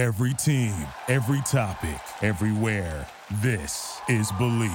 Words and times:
Every 0.00 0.32
team, 0.32 0.74
every 1.08 1.42
topic, 1.42 2.00
everywhere. 2.22 3.06
This 3.42 4.00
is 4.08 4.32
Believe. 4.32 4.72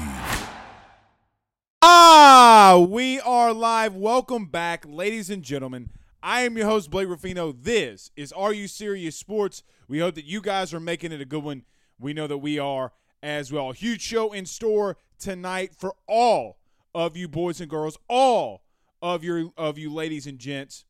Ah, 1.81 2.85
we 2.87 3.19
are 3.21 3.51
live. 3.51 3.95
Welcome 3.95 4.45
back, 4.45 4.85
ladies 4.87 5.31
and 5.31 5.41
gentlemen. 5.41 5.89
I 6.21 6.41
am 6.41 6.55
your 6.55 6.67
host, 6.67 6.91
Blake 6.91 7.07
Ruffino. 7.07 7.51
This 7.51 8.11
is 8.15 8.31
Are 8.33 8.53
You 8.53 8.67
Serious 8.67 9.15
Sports. 9.15 9.63
We 9.87 9.97
hope 9.97 10.13
that 10.13 10.25
you 10.25 10.41
guys 10.41 10.75
are 10.75 10.79
making 10.79 11.11
it 11.11 11.21
a 11.21 11.25
good 11.25 11.43
one. 11.43 11.63
We 11.97 12.13
know 12.13 12.27
that 12.27 12.37
we 12.37 12.59
are 12.59 12.91
as 13.23 13.51
well. 13.51 13.71
Huge 13.71 14.01
show 14.01 14.31
in 14.31 14.45
store 14.45 14.95
tonight 15.17 15.73
for 15.73 15.95
all 16.07 16.59
of 16.93 17.17
you 17.17 17.27
boys 17.27 17.59
and 17.59 17.69
girls, 17.71 17.97
all 18.07 18.61
of 19.01 19.23
your 19.23 19.49
of 19.57 19.79
you 19.79 19.91
ladies 19.91 20.27
and 20.27 20.37
gents, 20.37 20.85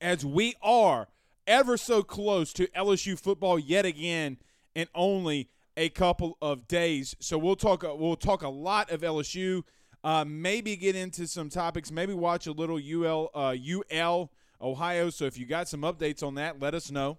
as 0.00 0.24
we 0.24 0.54
are 0.62 1.08
ever 1.48 1.76
so 1.76 2.04
close 2.04 2.52
to 2.52 2.68
LSU 2.68 3.18
football 3.18 3.58
yet 3.58 3.84
again 3.84 4.36
in 4.76 4.86
only 4.94 5.48
a 5.76 5.88
couple 5.88 6.36
of 6.40 6.68
days. 6.68 7.16
So 7.18 7.38
we'll 7.38 7.56
talk 7.56 7.82
we'll 7.82 8.16
talk 8.16 8.42
a 8.42 8.48
lot 8.48 8.92
of 8.92 9.00
LSU. 9.00 9.62
Uh, 10.04 10.24
maybe 10.24 10.76
get 10.76 10.94
into 10.94 11.26
some 11.26 11.48
topics. 11.48 11.90
Maybe 11.90 12.14
watch 12.14 12.46
a 12.46 12.52
little 12.52 12.78
UL 12.78 13.30
uh, 13.34 13.56
UL 13.56 14.30
Ohio. 14.60 15.10
So 15.10 15.24
if 15.24 15.38
you 15.38 15.46
got 15.46 15.68
some 15.68 15.80
updates 15.80 16.22
on 16.22 16.34
that, 16.36 16.60
let 16.60 16.74
us 16.74 16.90
know. 16.90 17.18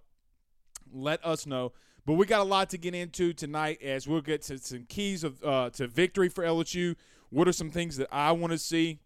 Let 0.93 1.25
us 1.25 1.45
know. 1.45 1.73
But 2.05 2.13
we 2.13 2.25
got 2.25 2.41
a 2.41 2.43
lot 2.43 2.69
to 2.71 2.77
get 2.77 2.95
into 2.95 3.33
tonight 3.33 3.81
as 3.83 4.07
we'll 4.07 4.21
get 4.21 4.41
to 4.43 4.57
some 4.57 4.85
keys 4.87 5.23
of 5.23 5.43
uh, 5.43 5.69
to 5.71 5.87
victory 5.87 6.29
for 6.29 6.43
LSU. 6.43 6.95
What 7.29 7.47
are 7.47 7.53
some 7.53 7.69
things 7.69 7.97
that 7.97 8.07
I 8.11 8.31
want 8.31 8.51
to 8.51 8.57
see 8.57 8.99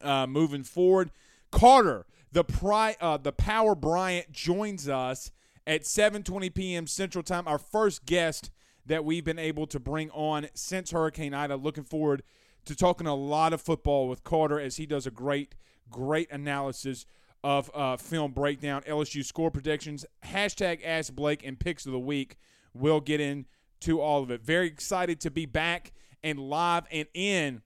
uh, 0.00 0.26
moving 0.26 0.62
forward? 0.62 1.10
Carter, 1.50 2.06
the 2.32 2.44
pri- 2.44 2.96
uh, 3.00 3.18
the 3.18 3.32
Power 3.32 3.74
Bryant 3.74 4.32
joins 4.32 4.88
us 4.88 5.30
at 5.66 5.82
7:20 5.82 6.54
p.m. 6.54 6.86
Central 6.86 7.22
Time. 7.22 7.46
Our 7.46 7.58
first 7.58 8.06
guest 8.06 8.50
that 8.86 9.04
we've 9.04 9.24
been 9.24 9.38
able 9.38 9.66
to 9.68 9.78
bring 9.78 10.10
on 10.10 10.48
since 10.54 10.90
Hurricane 10.90 11.34
Ida. 11.34 11.56
Looking 11.56 11.84
forward 11.84 12.22
to 12.64 12.74
talking 12.74 13.06
a 13.06 13.14
lot 13.14 13.52
of 13.52 13.60
football 13.60 14.08
with 14.08 14.24
Carter 14.24 14.58
as 14.58 14.76
he 14.76 14.86
does 14.86 15.06
a 15.06 15.10
great, 15.10 15.54
great 15.90 16.30
analysis 16.30 17.04
of 17.44 17.70
uh, 17.74 17.96
film 17.96 18.32
breakdown, 18.32 18.82
LSU 18.82 19.24
score 19.24 19.50
predictions, 19.50 20.06
hashtag 20.24 20.80
Ask 20.84 21.12
Blake, 21.12 21.44
and 21.44 21.58
picks 21.58 21.86
of 21.86 21.92
the 21.92 21.98
week. 21.98 22.36
We'll 22.72 23.00
get 23.00 23.20
into 23.20 24.00
all 24.00 24.22
of 24.22 24.30
it. 24.30 24.42
Very 24.42 24.68
excited 24.68 25.20
to 25.20 25.30
be 25.30 25.44
back 25.44 25.92
and 26.22 26.38
live 26.38 26.84
and 26.92 27.08
in 27.14 27.62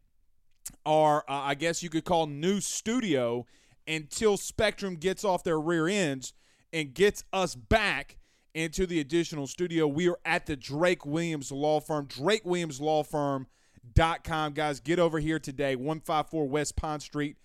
our, 0.85 1.25
uh, 1.29 1.35
I 1.35 1.55
guess 1.55 1.83
you 1.83 1.91
could 1.91 2.05
call 2.05 2.27
new 2.27 2.61
studio 2.61 3.47
until 3.87 4.37
Spectrum 4.37 4.97
gets 4.97 5.25
off 5.25 5.45
their 5.45 5.61
rear 5.61 5.87
ends 5.89 6.35
and 6.73 6.95
gets 6.95 7.23
us 7.33 7.55
back 7.55 8.19
into 8.55 8.87
the 8.87 9.01
additional 9.01 9.47
studio. 9.47 9.87
We 9.87 10.09
are 10.09 10.19
at 10.25 10.47
the 10.47 10.57
Drake 10.57 11.05
Williams 11.05 11.53
Law 11.53 11.81
Firm, 11.81 12.07
drakewilliamslawfirm.com. 12.07 14.53
Guys, 14.55 14.81
get 14.81 14.99
over 14.99 15.19
here 15.19 15.39
today, 15.39 15.77
154 15.77 16.49
West 16.49 16.77
Pond 16.77 17.03
Street, 17.03 17.37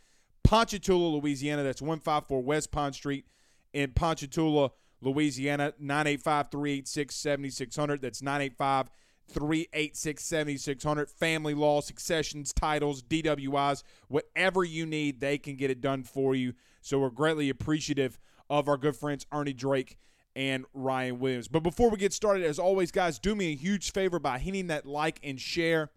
Ponchatoula, 0.44 1.18
Louisiana. 1.18 1.64
That's 1.64 1.82
154 1.82 2.42
West 2.42 2.72
Pond 2.72 2.96
Street 2.96 3.26
in 3.74 3.92
Ponchatoula, 3.92 4.72
Louisiana, 5.02 5.74
985 5.80 6.52
386 6.52 7.16
7600. 7.16 8.02
That's 8.02 8.22
985 8.22 8.90
386 9.34 10.24
7600. 10.24 11.10
Family 11.10 11.54
law, 11.54 11.82
successions, 11.82 12.54
titles, 12.54 13.02
DWIs, 13.02 13.84
whatever 14.08 14.64
you 14.64 14.86
need, 14.86 15.20
they 15.20 15.38
can 15.38 15.56
get 15.56 15.72
it 15.72 15.82
done 15.82 16.04
for 16.04 16.36
you. 16.36 16.54
So 16.82 17.00
we're 17.00 17.10
greatly 17.10 17.50
appreciative 17.50 18.20
of 18.50 18.68
our 18.68 18.78
good 18.78 18.96
friends 18.96 19.26
Ernie 19.32 19.54
Drake 19.54 19.98
and 20.36 20.66
Ryan 20.74 21.20
Williams. 21.20 21.48
But 21.48 21.64
before 21.64 21.90
we 21.90 21.98
get 21.98 22.14
started, 22.14 22.46
as 22.46 22.60
always, 22.60 22.92
guys, 22.92 23.20
do 23.20 23.36
me 23.36 23.54
a 23.54 23.56
huge 23.56 23.92
favor 23.92 24.20
by 24.20 24.40
hitting 24.40 24.68
that 24.68 24.86
like 24.86 25.20
and 25.24 25.40
share 25.40 25.90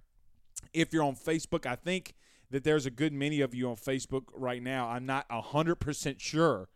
if 0.73 0.93
you're 0.93 1.05
on 1.05 1.17
Facebook. 1.17 1.67
I 1.67 1.77
think 1.77 2.15
that 2.51 2.65
there's 2.65 2.87
a 2.87 2.91
good 2.91 3.13
many 3.13 3.41
of 3.41 3.55
you 3.55 3.69
on 3.69 3.77
Facebook 3.77 4.25
right 4.35 4.63
now. 4.63 4.89
I'm 4.89 5.07
not 5.07 5.29
100% 5.29 6.21
sure. 6.21 6.69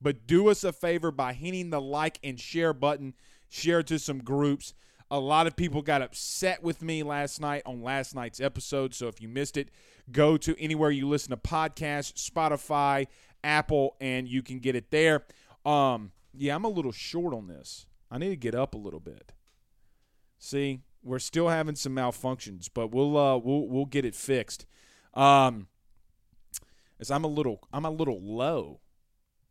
But 0.00 0.26
do 0.26 0.48
us 0.48 0.64
a 0.64 0.72
favor 0.72 1.10
by 1.10 1.34
hitting 1.34 1.70
the 1.70 1.80
like 1.80 2.18
and 2.24 2.40
share 2.40 2.72
button, 2.72 3.14
share 3.48 3.82
to 3.84 3.98
some 3.98 4.18
groups. 4.18 4.74
A 5.10 5.18
lot 5.18 5.46
of 5.46 5.56
people 5.56 5.82
got 5.82 6.02
upset 6.02 6.62
with 6.62 6.82
me 6.82 7.02
last 7.02 7.40
night 7.40 7.62
on 7.66 7.82
last 7.82 8.14
night's 8.14 8.40
episode. 8.40 8.94
So 8.94 9.08
if 9.08 9.20
you 9.20 9.28
missed 9.28 9.56
it, 9.56 9.70
go 10.12 10.36
to 10.36 10.60
anywhere 10.60 10.90
you 10.90 11.08
listen 11.08 11.30
to 11.30 11.36
podcasts, 11.36 12.30
Spotify, 12.30 13.06
Apple, 13.42 13.96
and 14.00 14.28
you 14.28 14.42
can 14.42 14.60
get 14.60 14.76
it 14.76 14.90
there. 14.90 15.24
Um, 15.64 16.12
yeah, 16.32 16.54
I'm 16.54 16.64
a 16.64 16.68
little 16.68 16.92
short 16.92 17.34
on 17.34 17.48
this. 17.48 17.86
I 18.10 18.18
need 18.18 18.28
to 18.28 18.36
get 18.36 18.54
up 18.54 18.74
a 18.74 18.78
little 18.78 19.00
bit. 19.00 19.32
See, 20.38 20.80
we're 21.02 21.18
still 21.18 21.48
having 21.48 21.76
some 21.76 21.94
malfunctions, 21.94 22.68
but 22.72 22.92
we'll 22.92 23.16
uh 23.16 23.36
we'll 23.36 23.68
we'll 23.68 23.86
get 23.86 24.04
it 24.04 24.14
fixed. 24.14 24.66
Um 25.14 25.68
as 26.98 27.10
I'm 27.10 27.24
a 27.24 27.28
little 27.28 27.60
I'm 27.72 27.84
a 27.84 27.90
little 27.90 28.20
low, 28.20 28.80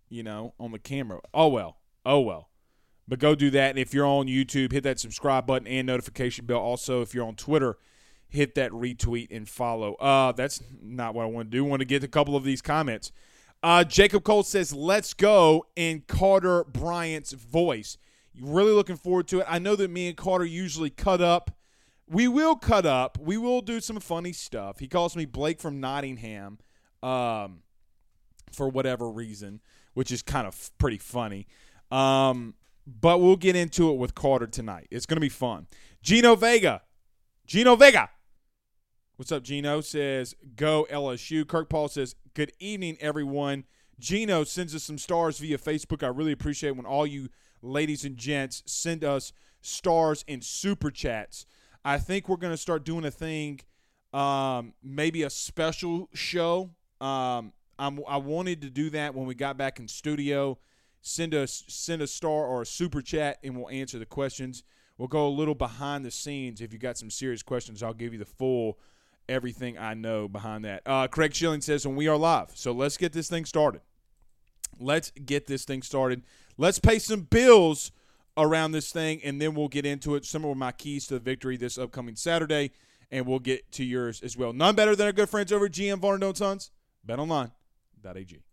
you 0.10 0.24
know, 0.24 0.54
on 0.60 0.72
the 0.72 0.80
camera. 0.80 1.22
Oh 1.34 1.48
well. 1.48 1.78
Oh 2.06 2.22
well. 2.22 2.50
But 3.10 3.18
go 3.20 3.34
do 3.34 3.50
that. 3.50 3.72
And 3.72 3.80
if 3.80 3.94
you're 3.94 4.06
on 4.06 4.28
YouTube, 4.28 4.72
hit 4.72 4.84
that 4.84 5.00
subscribe 5.00 5.48
button 5.48 5.68
and 5.68 5.88
notification 5.88 6.46
bell. 6.46 6.60
Also, 6.60 7.02
if 7.02 7.16
you're 7.16 7.26
on 7.26 7.36
Twitter, 7.36 7.78
hit 8.28 8.54
that 8.54 8.72
retweet 8.72 9.28
and 9.32 9.50
follow. 9.50 9.96
Uh 9.96 10.32
that's 10.32 10.62
not 10.82 11.16
what 11.16 11.24
I 11.24 11.26
want 11.26 11.50
to 11.50 11.58
do. 11.58 11.66
I 11.66 11.68
want 11.68 11.80
to 11.80 11.86
get 11.86 12.04
a 12.04 12.08
couple 12.08 12.36
of 12.36 12.44
these 12.44 12.62
comments. 12.62 13.12
Uh, 13.62 13.84
Jacob 13.84 14.24
Cole 14.24 14.44
says, 14.44 14.74
"Let's 14.74 15.14
go" 15.14 15.66
in 15.76 16.04
Carter 16.08 16.64
Bryant's 16.64 17.34
voice. 17.34 17.98
Really 18.40 18.72
looking 18.72 18.96
forward 18.96 19.28
to 19.30 19.40
it. 19.40 19.48
I 19.50 19.60
know 19.60 19.76
that 19.76 19.90
me 19.90 20.08
and 20.08 20.16
Carter 20.16 20.46
usually 20.46 20.90
cut 20.90 21.20
up. 21.20 21.52
We 22.08 22.28
will 22.28 22.56
cut 22.56 22.86
up. 22.86 23.18
We 23.20 23.38
will 23.38 23.62
do 23.62 23.82
some 23.82 24.00
funny 24.00 24.32
stuff. 24.32 24.80
He 24.80 24.88
calls 24.88 25.16
me 25.16 25.26
Blake 25.26 25.60
from 25.60 25.82
Nottingham, 25.82 26.60
um, 27.04 27.64
for 28.54 28.70
whatever 28.70 29.10
reason, 29.10 29.60
which 29.94 30.12
is 30.12 30.22
kind 30.22 30.48
of 30.48 30.72
pretty 30.78 30.98
funny. 30.98 31.46
Um, 31.92 32.54
but 33.00 33.22
we'll 33.22 33.36
get 33.36 33.56
into 33.56 33.92
it 33.92 33.98
with 33.98 34.16
Carter 34.16 34.48
tonight. 34.48 34.88
It's 34.90 35.06
gonna 35.06 35.22
be 35.22 35.30
fun. 35.30 35.68
Gino 36.02 36.36
Vega, 36.36 36.82
Gino 37.46 37.76
Vega. 37.76 38.10
What's 39.16 39.32
up, 39.32 39.44
Gino? 39.44 39.82
Says 39.82 40.36
go 40.56 40.88
LSU. 40.90 41.48
Kirk 41.48 41.70
Paul 41.70 41.88
says 41.88 42.16
good 42.34 42.52
evening, 42.60 42.98
everyone. 43.00 43.66
Gino 44.00 44.44
sends 44.44 44.74
us 44.74 44.84
some 44.84 44.98
stars 44.98 45.40
via 45.40 45.58
Facebook. 45.58 46.04
I 46.04 46.08
really 46.08 46.32
appreciate 46.32 46.72
when 46.72 46.86
all 46.86 47.06
you 47.06 47.30
ladies 47.62 48.06
and 48.06 48.18
gents 48.18 48.64
send 48.66 49.04
us 49.04 49.34
stars 49.62 50.24
and 50.28 50.44
super 50.44 50.90
chats. 50.90 51.46
I 51.84 51.98
think 51.98 52.28
we're 52.28 52.38
gonna 52.38 52.58
start 52.58 52.86
doing 52.86 53.06
a 53.06 53.12
thing, 53.12 53.60
um, 54.14 54.74
maybe 54.82 55.24
a 55.24 55.30
special 55.30 56.10
show. 56.14 56.72
Um, 57.00 57.54
I 57.78 58.18
wanted 58.18 58.62
to 58.64 58.70
do 58.70 58.90
that 58.90 59.16
when 59.16 59.26
we 59.26 59.36
got 59.36 59.58
back 59.58 59.80
in 59.80 59.88
studio. 59.88 60.58
Send 61.02 61.34
us 61.34 61.64
send 61.68 62.02
a 62.02 62.08
star 62.08 62.46
or 62.46 62.62
a 62.62 62.66
super 62.66 63.02
chat, 63.02 63.40
and 63.44 63.56
we'll 63.56 63.70
answer 63.70 64.00
the 64.00 64.06
questions. 64.06 64.64
We'll 64.98 65.08
go 65.08 65.28
a 65.28 65.30
little 65.30 65.56
behind 65.56 66.04
the 66.04 66.12
scenes. 66.12 66.60
If 66.60 66.74
you 66.74 66.80
got 66.80 66.98
some 66.98 67.10
serious 67.10 67.42
questions, 67.42 67.82
I'll 67.82 67.94
give 67.94 68.12
you 68.12 68.20
the 68.20 68.26
full 68.26 68.78
everything 69.30 69.78
I 69.78 69.94
know 69.94 70.28
behind 70.28 70.66
that. 70.66 70.82
Uh, 70.86 71.08
Craig 71.08 71.34
Schilling 71.34 71.62
says, 71.62 71.88
when 71.88 71.96
we 71.96 72.08
are 72.08 72.18
live. 72.18 72.52
So 72.56 72.72
let's 72.72 72.98
get 72.98 73.14
this 73.14 73.30
thing 73.30 73.46
started. 73.46 73.82
Let's 74.80 75.12
get 75.12 75.48
this 75.48 75.64
thing 75.64 75.84
started. 75.84 76.24
Let's 76.58 76.80
pay 76.80 77.00
some 77.00 77.22
bills 77.22 77.92
around 78.36 78.72
this 78.72 78.92
thing, 78.92 79.22
and 79.24 79.42
then 79.42 79.54
we'll 79.54 79.68
get 79.68 79.86
into 79.86 80.16
it. 80.16 80.26
Some 80.26 80.46
of 80.46 80.58
my 80.58 80.72
keys 80.72 81.08
to 81.08 81.16
the 81.16 81.20
victory 81.20 81.58
this 81.58 81.78
upcoming 81.78 82.16
Saturday, 82.16 82.72
and 83.12 83.26
we'll 83.26 83.40
get 83.40 83.72
to 83.74 83.84
yours 83.84 84.22
as 84.22 84.36
well. 84.36 84.54
None 84.54 84.76
better 84.76 84.96
than 84.96 85.06
our 85.06 85.14
good 85.14 85.30
friends 85.30 85.52
over 85.52 85.66
at 85.66 85.72
GM 85.72 86.00
Varnado 86.00 86.36
Sons. 86.36 86.72
BetOnline.ag. 87.08 88.49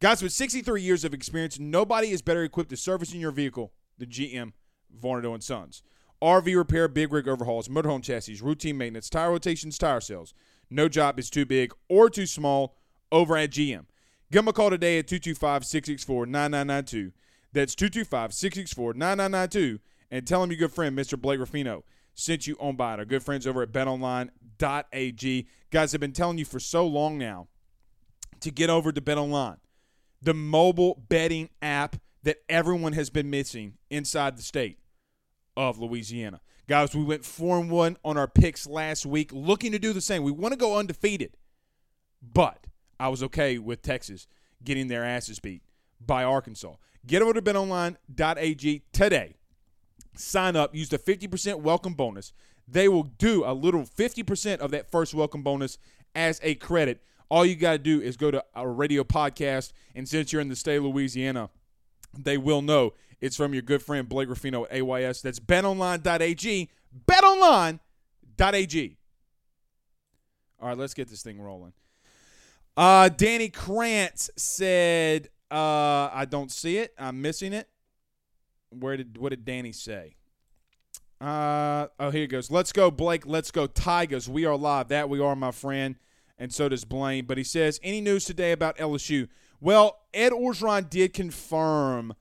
Guys, 0.00 0.22
with 0.22 0.32
63 0.32 0.80
years 0.80 1.04
of 1.04 1.12
experience, 1.12 1.58
nobody 1.58 2.10
is 2.10 2.22
better 2.22 2.42
equipped 2.42 2.70
to 2.70 2.76
service 2.76 3.12
in 3.12 3.20
your 3.20 3.32
vehicle 3.32 3.74
than 3.98 4.08
GM 4.08 4.52
Varnado 4.98 5.34
and 5.34 5.44
Sons. 5.44 5.82
RV 6.22 6.56
repair, 6.56 6.88
big 6.88 7.12
rig 7.12 7.28
overhauls, 7.28 7.68
motorhome 7.68 8.02
chassis, 8.02 8.40
routine 8.40 8.78
maintenance, 8.78 9.10
tire 9.10 9.30
rotations, 9.30 9.76
tire 9.76 10.00
sales. 10.00 10.32
No 10.70 10.88
job 10.88 11.18
is 11.18 11.28
too 11.28 11.44
big 11.44 11.74
or 11.90 12.08
too 12.08 12.24
small 12.24 12.76
over 13.12 13.36
at 13.36 13.50
GM. 13.50 13.84
Give 14.32 14.38
them 14.38 14.48
a 14.48 14.54
call 14.54 14.70
today 14.70 14.98
at 14.98 15.06
225 15.06 15.66
664 15.66 16.24
9992. 16.24 17.12
That's 17.52 17.74
225 17.74 18.32
664 18.32 18.94
9992. 18.94 19.80
And 20.10 20.26
tell 20.26 20.40
them 20.40 20.50
your 20.50 20.58
good 20.58 20.72
friend, 20.72 20.96
Mr. 20.96 21.20
Blake 21.20 21.40
Ruffino, 21.40 21.84
sent 22.14 22.46
you 22.46 22.56
on 22.58 22.74
by 22.74 22.94
it. 22.94 23.00
Our 23.00 23.04
good 23.04 23.22
friends 23.22 23.46
over 23.46 23.60
at 23.60 23.72
betonline.ag. 23.72 25.46
Guys, 25.70 25.92
have 25.92 26.00
been 26.00 26.12
telling 26.12 26.38
you 26.38 26.46
for 26.46 26.58
so 26.58 26.86
long 26.86 27.18
now 27.18 27.48
to 28.40 28.50
get 28.50 28.70
over 28.70 28.92
to 28.92 29.00
BetOnline, 29.00 29.58
the 30.22 30.34
mobile 30.34 31.02
betting 31.08 31.48
app 31.62 31.96
that 32.22 32.38
everyone 32.48 32.92
has 32.92 33.10
been 33.10 33.30
missing 33.30 33.74
inside 33.88 34.36
the 34.36 34.42
state 34.42 34.78
of 35.56 35.78
Louisiana. 35.78 36.40
Guys, 36.68 36.94
we 36.94 37.02
went 37.02 37.24
4 37.24 37.58
and 37.58 37.70
1 37.70 37.96
on 38.04 38.16
our 38.16 38.28
picks 38.28 38.66
last 38.66 39.04
week, 39.04 39.30
looking 39.32 39.72
to 39.72 39.78
do 39.78 39.92
the 39.92 40.00
same. 40.00 40.22
We 40.22 40.30
want 40.30 40.52
to 40.52 40.58
go 40.58 40.76
undefeated, 40.78 41.36
but 42.22 42.66
I 42.98 43.08
was 43.08 43.22
okay 43.24 43.58
with 43.58 43.82
Texas 43.82 44.26
getting 44.62 44.88
their 44.88 45.04
asses 45.04 45.40
beat 45.40 45.62
by 46.04 46.22
Arkansas. 46.22 46.74
Get 47.06 47.22
over 47.22 47.32
to 47.32 47.42
betonline.ag 47.42 48.82
today. 48.92 49.34
Sign 50.16 50.54
up, 50.54 50.74
use 50.74 50.90
the 50.90 50.98
50% 50.98 51.60
welcome 51.60 51.94
bonus. 51.94 52.32
They 52.68 52.88
will 52.88 53.04
do 53.04 53.42
a 53.44 53.54
little 53.54 53.82
50% 53.82 54.58
of 54.58 54.70
that 54.70 54.90
first 54.90 55.14
welcome 55.14 55.42
bonus 55.42 55.78
as 56.14 56.40
a 56.42 56.54
credit. 56.56 57.02
All 57.30 57.46
you 57.46 57.54
got 57.54 57.72
to 57.72 57.78
do 57.78 58.00
is 58.00 58.16
go 58.16 58.30
to 58.30 58.44
our 58.54 58.70
radio 58.70 59.04
podcast, 59.04 59.72
and 59.94 60.08
since 60.08 60.32
you're 60.32 60.42
in 60.42 60.48
the 60.48 60.56
state 60.56 60.76
of 60.76 60.84
Louisiana, 60.84 61.48
they 62.18 62.36
will 62.36 62.60
know 62.60 62.94
it's 63.20 63.36
from 63.36 63.52
your 63.52 63.62
good 63.62 63.82
friend 63.82 64.08
Blake 64.08 64.28
Ruffino 64.28 64.64
at 64.64 64.72
AYS. 64.72 65.22
That's 65.22 65.38
betonline.ag. 65.38 66.68
Betonline.ag. 67.06 68.96
All 70.60 70.68
right, 70.68 70.76
let's 70.76 70.92
get 70.92 71.08
this 71.08 71.22
thing 71.22 71.40
rolling. 71.40 71.72
Uh, 72.76 73.08
Danny 73.08 73.48
Krantz 73.48 74.30
said, 74.36 75.28
uh, 75.50 76.10
I 76.12 76.26
don't 76.28 76.50
see 76.50 76.78
it. 76.78 76.94
I'm 76.98 77.22
missing 77.22 77.52
it. 77.52 77.68
Where 78.70 78.96
did 78.96 79.18
what 79.18 79.30
did 79.30 79.44
Danny 79.44 79.72
say? 79.72 80.14
Uh, 81.20 81.88
oh, 81.98 82.10
here 82.10 82.24
it 82.24 82.28
goes. 82.28 82.50
Let's 82.50 82.72
go, 82.72 82.90
Blake. 82.90 83.26
Let's 83.26 83.50
go, 83.50 83.66
Tigers. 83.66 84.28
We 84.28 84.46
are 84.46 84.56
live. 84.56 84.88
That 84.88 85.08
we 85.08 85.20
are, 85.20 85.36
my 85.36 85.50
friend. 85.50 85.96
And 86.40 86.52
so 86.52 86.68
does 86.68 86.84
Blaine. 86.84 87.26
But 87.26 87.38
he 87.38 87.44
says, 87.44 87.78
any 87.82 88.00
news 88.00 88.24
today 88.24 88.50
about 88.50 88.78
LSU? 88.78 89.28
Well, 89.60 90.00
Ed 90.14 90.32
Orgeron 90.32 90.88
did 90.88 91.12
confirm 91.12 92.14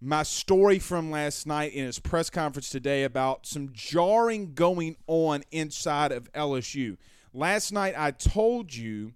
my 0.00 0.22
story 0.22 0.78
from 0.78 1.10
last 1.10 1.46
night 1.46 1.72
in 1.74 1.84
his 1.84 1.98
press 1.98 2.30
conference 2.30 2.70
today 2.70 3.04
about 3.04 3.46
some 3.46 3.68
jarring 3.72 4.54
going 4.54 4.96
on 5.06 5.44
inside 5.50 6.12
of 6.12 6.32
LSU. 6.32 6.96
Last 7.34 7.72
night 7.72 7.94
I 7.96 8.12
told 8.12 8.74
you 8.74 9.12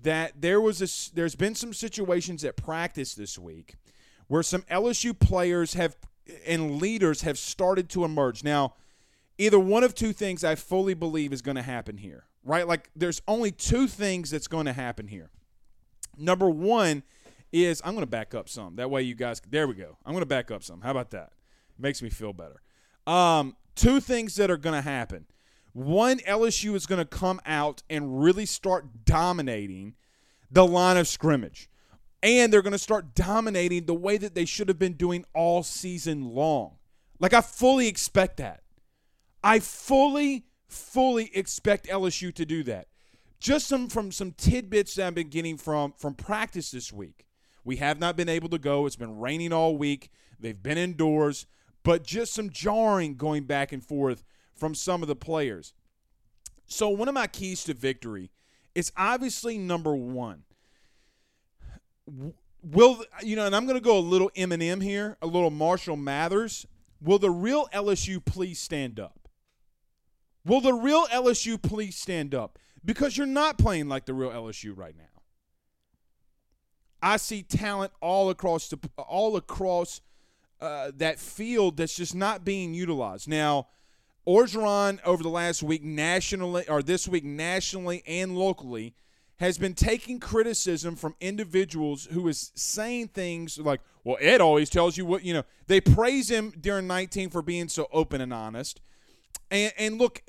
that 0.00 0.40
there 0.40 0.60
was 0.60 0.80
a, 0.80 1.14
there's 1.14 1.34
been 1.34 1.56
some 1.56 1.72
situations 1.74 2.44
at 2.44 2.56
practice 2.56 3.14
this 3.14 3.36
week 3.36 3.74
where 4.28 4.44
some 4.44 4.62
LSU 4.70 5.18
players 5.18 5.74
have 5.74 5.96
and 6.46 6.78
leaders 6.78 7.22
have 7.22 7.38
started 7.38 7.88
to 7.88 8.04
emerge. 8.04 8.44
Now, 8.44 8.74
either 9.38 9.58
one 9.58 9.82
of 9.82 9.94
two 9.94 10.12
things 10.12 10.44
I 10.44 10.54
fully 10.54 10.94
believe 10.94 11.32
is 11.32 11.42
going 11.42 11.56
to 11.56 11.62
happen 11.62 11.96
here, 11.96 12.27
right? 12.48 12.66
Like 12.66 12.90
there's 12.96 13.22
only 13.28 13.52
two 13.52 13.86
things 13.86 14.30
that's 14.30 14.48
going 14.48 14.66
to 14.66 14.72
happen 14.72 15.06
here. 15.06 15.30
Number 16.16 16.48
1 16.48 17.02
is 17.52 17.80
I'm 17.84 17.92
going 17.92 18.02
to 18.02 18.10
back 18.10 18.34
up 18.34 18.48
some. 18.48 18.76
That 18.76 18.90
way 18.90 19.02
you 19.02 19.14
guys 19.14 19.40
there 19.48 19.68
we 19.68 19.74
go. 19.74 19.96
I'm 20.04 20.12
going 20.12 20.22
to 20.22 20.26
back 20.26 20.50
up 20.50 20.62
some. 20.62 20.80
How 20.80 20.90
about 20.90 21.10
that? 21.10 21.32
Makes 21.78 22.02
me 22.02 22.10
feel 22.10 22.32
better. 22.32 22.60
Um, 23.06 23.56
two 23.76 24.00
things 24.00 24.34
that 24.36 24.50
are 24.50 24.56
going 24.56 24.74
to 24.74 24.82
happen. 24.82 25.26
One, 25.72 26.18
LSU 26.20 26.74
is 26.74 26.86
going 26.86 26.98
to 26.98 27.04
come 27.04 27.40
out 27.46 27.82
and 27.88 28.20
really 28.20 28.46
start 28.46 29.04
dominating 29.04 29.94
the 30.50 30.66
line 30.66 30.96
of 30.96 31.06
scrimmage. 31.06 31.68
And 32.20 32.52
they're 32.52 32.62
going 32.62 32.72
to 32.72 32.78
start 32.78 33.14
dominating 33.14 33.86
the 33.86 33.94
way 33.94 34.16
that 34.16 34.34
they 34.34 34.44
should 34.44 34.68
have 34.68 34.78
been 34.78 34.94
doing 34.94 35.24
all 35.34 35.62
season 35.62 36.34
long. 36.34 36.78
Like, 37.20 37.32
I 37.32 37.40
fully 37.42 37.86
expect 37.86 38.38
that. 38.38 38.62
I 39.44 39.60
fully, 39.60 40.46
fully 40.68 41.30
expect 41.34 41.86
LSU 41.86 42.32
to 42.34 42.44
do 42.44 42.62
that. 42.64 42.88
Just 43.40 43.66
some 43.66 43.88
from 43.88 44.12
some 44.12 44.32
tidbits 44.32 44.94
that 44.94 45.06
I've 45.06 45.14
been 45.14 45.28
getting 45.28 45.56
from 45.56 45.92
from 45.96 46.14
practice 46.14 46.70
this 46.70 46.92
week. 46.92 47.26
We 47.64 47.76
have 47.76 47.98
not 47.98 48.16
been 48.16 48.28
able 48.28 48.48
to 48.50 48.58
go. 48.58 48.86
It's 48.86 48.96
been 48.96 49.18
raining 49.18 49.52
all 49.52 49.76
week. 49.76 50.10
They've 50.40 50.60
been 50.60 50.78
indoors, 50.78 51.46
but 51.82 52.02
just 52.02 52.32
some 52.32 52.50
jarring 52.50 53.16
going 53.16 53.44
back 53.44 53.72
and 53.72 53.84
forth 53.84 54.24
from 54.54 54.74
some 54.74 55.02
of 55.02 55.08
the 55.08 55.16
players. 55.16 55.74
So, 56.66 56.88
one 56.88 57.08
of 57.08 57.14
my 57.14 57.26
keys 57.26 57.64
to 57.64 57.74
victory 57.74 58.30
is 58.74 58.92
obviously 58.96 59.58
number 59.58 59.94
one. 59.94 60.44
Will 62.62 63.04
you 63.22 63.36
know? 63.36 63.46
And 63.46 63.54
I'm 63.54 63.66
going 63.66 63.78
to 63.78 63.84
go 63.84 63.98
a 63.98 64.00
little 64.00 64.30
Eminem 64.36 64.82
here, 64.82 65.16
a 65.22 65.26
little 65.26 65.50
Marshall 65.50 65.96
Mathers. 65.96 66.66
Will 67.00 67.18
the 67.18 67.30
real 67.30 67.68
LSU 67.72 68.24
please 68.24 68.58
stand 68.58 68.98
up? 68.98 69.27
Will 70.44 70.60
the 70.60 70.74
real 70.74 71.06
LSU 71.06 71.60
please 71.60 71.96
stand 71.96 72.34
up? 72.34 72.58
Because 72.84 73.16
you're 73.16 73.26
not 73.26 73.58
playing 73.58 73.88
like 73.88 74.06
the 74.06 74.14
real 74.14 74.30
LSU 74.30 74.76
right 74.76 74.96
now. 74.96 75.04
I 77.02 77.16
see 77.16 77.42
talent 77.42 77.92
all 78.00 78.30
across 78.30 78.68
the 78.68 78.78
all 78.96 79.36
across 79.36 80.00
uh, 80.60 80.90
that 80.96 81.18
field 81.18 81.76
that's 81.76 81.94
just 81.94 82.14
not 82.14 82.44
being 82.44 82.74
utilized. 82.74 83.28
Now, 83.28 83.68
Orgeron 84.26 84.98
over 85.04 85.22
the 85.22 85.28
last 85.28 85.62
week 85.62 85.82
nationally 85.82 86.68
or 86.68 86.82
this 86.82 87.06
week 87.06 87.24
nationally 87.24 88.02
and 88.06 88.36
locally 88.36 88.94
has 89.38 89.56
been 89.56 89.74
taking 89.74 90.18
criticism 90.18 90.96
from 90.96 91.14
individuals 91.20 92.08
who 92.10 92.26
is 92.26 92.50
saying 92.56 93.08
things 93.08 93.58
like, 93.58 93.80
"Well, 94.02 94.16
Ed 94.20 94.40
always 94.40 94.68
tells 94.68 94.96
you 94.96 95.06
what 95.06 95.24
you 95.24 95.32
know." 95.32 95.44
They 95.68 95.80
praise 95.80 96.28
him 96.28 96.52
during 96.60 96.88
19 96.88 97.30
for 97.30 97.42
being 97.42 97.68
so 97.68 97.86
open 97.92 98.20
and 98.20 98.34
honest, 98.34 98.80
and 99.50 99.72
and 99.78 99.98
look, 99.98 100.22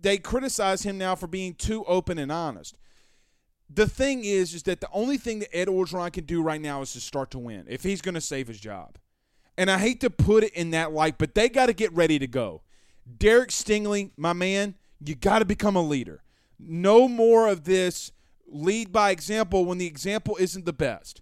they 0.00 0.18
criticize 0.18 0.82
him 0.82 0.98
now 0.98 1.14
for 1.14 1.26
being 1.26 1.54
too 1.54 1.84
open 1.84 2.18
and 2.18 2.32
honest 2.32 2.76
the 3.74 3.88
thing 3.88 4.24
is, 4.24 4.54
is 4.54 4.62
that 4.64 4.80
the 4.80 4.88
only 4.92 5.16
thing 5.16 5.40
that 5.40 5.54
Ed 5.56 5.68
Orgeron 5.68 6.12
can 6.12 6.24
do 6.24 6.42
right 6.42 6.60
now 6.60 6.82
is 6.82 6.92
to 6.92 7.00
start 7.00 7.30
to 7.32 7.38
win 7.38 7.66
if 7.68 7.82
he's 7.82 8.00
going 8.00 8.14
to 8.14 8.20
save 8.20 8.48
his 8.48 8.60
job. 8.60 8.98
And 9.56 9.70
I 9.70 9.78
hate 9.78 10.00
to 10.00 10.10
put 10.10 10.44
it 10.44 10.52
in 10.52 10.70
that 10.70 10.92
light, 10.92 11.16
but 11.18 11.34
they 11.34 11.48
got 11.48 11.66
to 11.66 11.72
get 11.72 11.92
ready 11.92 12.18
to 12.18 12.26
go. 12.26 12.62
Derek 13.18 13.50
Stingley, 13.50 14.10
my 14.16 14.32
man, 14.32 14.74
you 15.04 15.14
got 15.14 15.40
to 15.40 15.44
become 15.44 15.76
a 15.76 15.82
leader. 15.82 16.22
No 16.58 17.08
more 17.08 17.48
of 17.48 17.64
this 17.64 18.12
lead 18.46 18.92
by 18.92 19.10
example 19.10 19.64
when 19.64 19.78
the 19.78 19.86
example 19.86 20.36
isn't 20.40 20.66
the 20.66 20.72
best. 20.72 21.20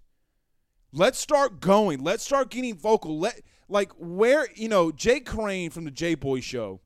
Let's 0.93 1.19
start 1.19 1.61
going. 1.61 2.03
Let's 2.03 2.25
start 2.25 2.51
getting 2.51 2.77
vocal. 2.77 3.19
Let 3.19 3.41
like 3.69 3.93
where 3.99 4.49
you 4.55 4.69
know 4.69 4.93
Jake 4.93 5.25
Crane 5.25 5.71
from 5.71 5.85
the 5.85 5.91
J 5.91 6.15
Boy 6.15 6.41
Show. 6.41 6.81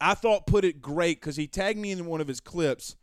I 0.00 0.14
thought 0.14 0.46
put 0.46 0.64
it 0.64 0.80
great 0.82 1.20
because 1.20 1.36
he 1.36 1.46
tagged 1.46 1.78
me 1.78 1.90
in 1.90 2.06
one 2.06 2.20
of 2.20 2.28
his 2.28 2.40
clips 2.40 2.96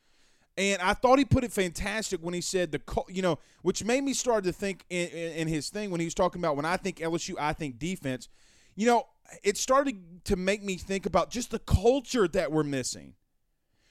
and 0.58 0.82
I 0.82 0.94
thought 0.94 1.18
he 1.18 1.26
put 1.26 1.44
it 1.44 1.52
fantastic 1.52 2.20
when 2.22 2.34
he 2.34 2.42
said 2.42 2.72
the 2.72 2.82
you 3.10 3.22
know, 3.22 3.40
which 3.64 3.84
made 3.84 4.04
me 4.04 4.14
start 4.14 4.44
to 4.44 4.54
think 4.54 4.86
in, 4.90 5.08
in, 5.08 5.48
his 5.48 5.70
thing 5.70 5.90
when 5.90 6.00
he 6.00 6.06
was 6.06 6.14
talking 6.14 6.40
about 6.40 6.56
when 6.56 6.66
I 6.66 6.78
think 6.78 6.98
LSU, 6.98 7.36
I 7.40 7.54
think 7.54 7.80
defense. 7.80 8.30
You 8.76 8.86
know, 8.88 9.08
it 9.44 9.58
started 9.58 10.26
to 10.26 10.36
make 10.36 10.64
me 10.64 10.78
think 10.78 11.06
about 11.06 11.32
just 11.32 11.50
the 11.52 11.60
culture 11.60 12.28
that 12.28 12.52
we're 12.52 12.64
missing. 12.64 13.16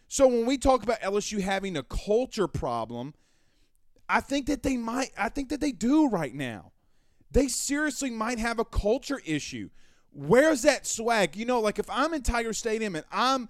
So 0.06 0.26
when 0.28 0.46
we 0.46 0.56
talk 0.56 0.82
about 0.82 1.00
LSU 1.00 1.40
having 1.40 1.76
a 1.76 1.82
culture 1.82 2.46
problem, 2.46 3.14
I 4.08 4.20
think 4.20 4.46
that 4.46 4.62
they 4.62 4.76
might. 4.76 5.10
I 5.16 5.30
think 5.30 5.48
that 5.48 5.60
they 5.60 5.72
do 5.72 6.08
right 6.08 6.34
now. 6.34 6.70
They 7.30 7.48
seriously 7.48 8.10
might 8.10 8.38
have 8.38 8.58
a 8.58 8.64
culture 8.64 9.20
issue. 9.24 9.70
Where's 10.12 10.62
that 10.62 10.86
swag? 10.86 11.36
You 11.36 11.46
know, 11.46 11.60
like 11.60 11.78
if 11.78 11.88
I'm 11.90 12.12
in 12.14 12.22
Tiger 12.22 12.52
Stadium 12.52 12.94
and 12.94 13.04
I'm 13.10 13.48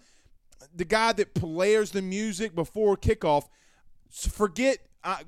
the 0.75 0.85
guy 0.85 1.13
that 1.13 1.35
plays 1.35 1.91
the 1.91 2.03
music 2.03 2.55
before 2.55 2.97
kickoff. 2.97 3.49
Forget, 4.11 4.79
uh, 5.05 5.19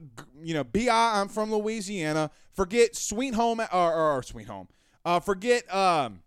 you 0.42 0.54
know, 0.54 0.64
Bi. 0.64 0.88
I'm 0.90 1.28
from 1.28 1.52
Louisiana. 1.52 2.30
Forget 2.52 2.96
Sweet 2.96 3.34
Home 3.34 3.60
or, 3.60 3.68
or, 3.72 4.16
or 4.18 4.22
Sweet 4.22 4.46
Home. 4.46 4.68
Uh, 5.04 5.20
forget 5.20 5.72
um, 5.74 6.20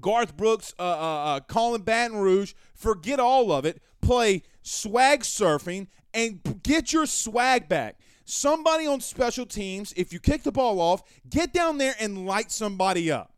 Garth 0.00 0.36
Brooks, 0.36 0.74
uh, 0.78 0.82
uh, 0.82 1.24
uh, 1.24 1.40
Callin' 1.40 1.82
Baton 1.82 2.18
Rouge. 2.18 2.54
Forget 2.74 3.20
all 3.20 3.52
of 3.52 3.64
it. 3.64 3.80
Play 4.00 4.42
swag 4.62 5.20
surfing 5.20 5.88
and 6.12 6.60
get 6.62 6.92
your 6.92 7.06
swag 7.06 7.68
back. 7.68 7.98
Somebody 8.24 8.86
on 8.86 9.00
special 9.00 9.44
teams, 9.44 9.92
if 9.96 10.12
you 10.12 10.18
kick 10.18 10.44
the 10.44 10.52
ball 10.52 10.80
off, 10.80 11.02
get 11.28 11.52
down 11.52 11.78
there 11.78 11.94
and 12.00 12.26
light 12.26 12.50
somebody 12.50 13.10
up. 13.10 13.33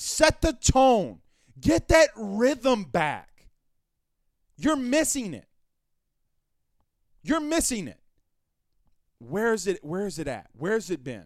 Set 0.00 0.42
the 0.42 0.52
tone. 0.52 1.18
Get 1.60 1.88
that 1.88 2.10
rhythm 2.16 2.84
back. 2.84 3.48
You're 4.56 4.76
missing 4.76 5.34
it. 5.34 5.48
You're 7.24 7.40
missing 7.40 7.88
it. 7.88 7.98
Where 9.18 9.52
is 9.52 9.66
it? 9.66 9.84
Where 9.84 10.06
is 10.06 10.20
it 10.20 10.28
at? 10.28 10.50
Where's 10.56 10.88
it 10.88 11.02
been? 11.02 11.24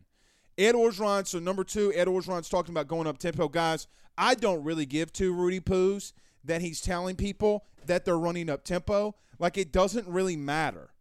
Ed 0.56 0.74
Orgeron. 0.74 1.26
So 1.26 1.38
number 1.38 1.64
two, 1.64 1.92
Ed 1.94 2.06
Orgeron's 2.06 2.48
talking 2.48 2.72
about 2.72 2.88
going 2.88 3.06
up 3.06 3.18
tempo, 3.18 3.46
guys. 3.46 3.88
I 4.16 4.34
don't 4.34 4.64
really 4.64 4.86
give 4.86 5.12
to 5.14 5.34
Rudy 5.34 5.60
Poos 5.60 6.14
that 6.42 6.62
he's 6.62 6.80
telling 6.80 7.16
people 7.16 7.66
that 7.84 8.06
they're 8.06 8.18
running 8.18 8.48
up 8.48 8.64
tempo. 8.64 9.14
Like 9.38 9.58
it 9.58 9.70
doesn't 9.70 10.08
really 10.08 10.36
matter. 10.36 10.94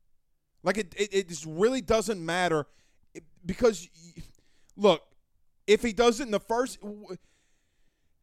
Like 0.62 0.78
it, 0.78 0.94
it, 0.98 1.14
it 1.14 1.30
just 1.30 1.46
really 1.46 1.80
doesn't 1.80 2.24
matter 2.24 2.68
because, 3.46 3.88
look, 4.76 5.04
if 5.68 5.82
he 5.82 5.94
does 5.94 6.20
it 6.20 6.24
in 6.24 6.32
the 6.32 6.40
first, 6.42 6.78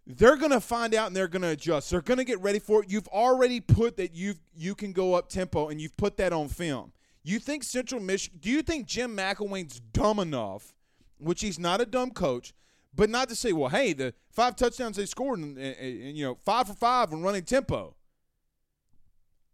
they're 0.08 0.36
going 0.36 0.52
to 0.52 0.60
find 0.60 0.94
out 0.94 1.08
and 1.08 1.14
they're 1.14 1.28
going 1.28 1.42
to 1.42 1.48
adjust. 1.48 1.90
They're 1.90 2.00
going 2.00 2.16
to 2.16 2.24
get 2.24 2.40
ready 2.40 2.58
for 2.58 2.82
it. 2.82 2.90
You've 2.90 3.08
already 3.08 3.60
put 3.60 3.98
that 3.98 4.14
you 4.14 4.34
you 4.56 4.74
can 4.74 4.92
go 4.92 5.14
up 5.14 5.28
tempo 5.28 5.68
and 5.68 5.80
you've 5.80 5.96
put 5.96 6.16
that 6.16 6.32
on 6.32 6.48
film. 6.48 6.92
You 7.22 7.38
think 7.38 7.62
Central 7.62 8.00
Michigan? 8.00 8.38
Do 8.40 8.48
you 8.48 8.62
think 8.62 8.86
Jim 8.86 9.14
McElwain's 9.14 9.80
dumb 9.92 10.18
enough, 10.18 10.72
which 11.18 11.42
he's 11.42 11.58
not 11.58 11.82
a 11.82 11.86
dumb 11.86 12.10
coach, 12.10 12.54
but 12.94 13.10
not 13.10 13.28
to 13.28 13.34
say, 13.34 13.52
well, 13.52 13.68
hey, 13.68 13.92
the 13.92 14.14
five 14.30 14.56
touchdowns 14.56 14.96
they 14.96 15.04
scored, 15.04 15.40
and, 15.40 15.58
and, 15.58 15.76
and 15.76 16.16
you 16.16 16.24
know, 16.24 16.34
five 16.34 16.68
for 16.68 16.74
five 16.74 17.12
and 17.12 17.22
running 17.22 17.44
tempo. 17.44 17.94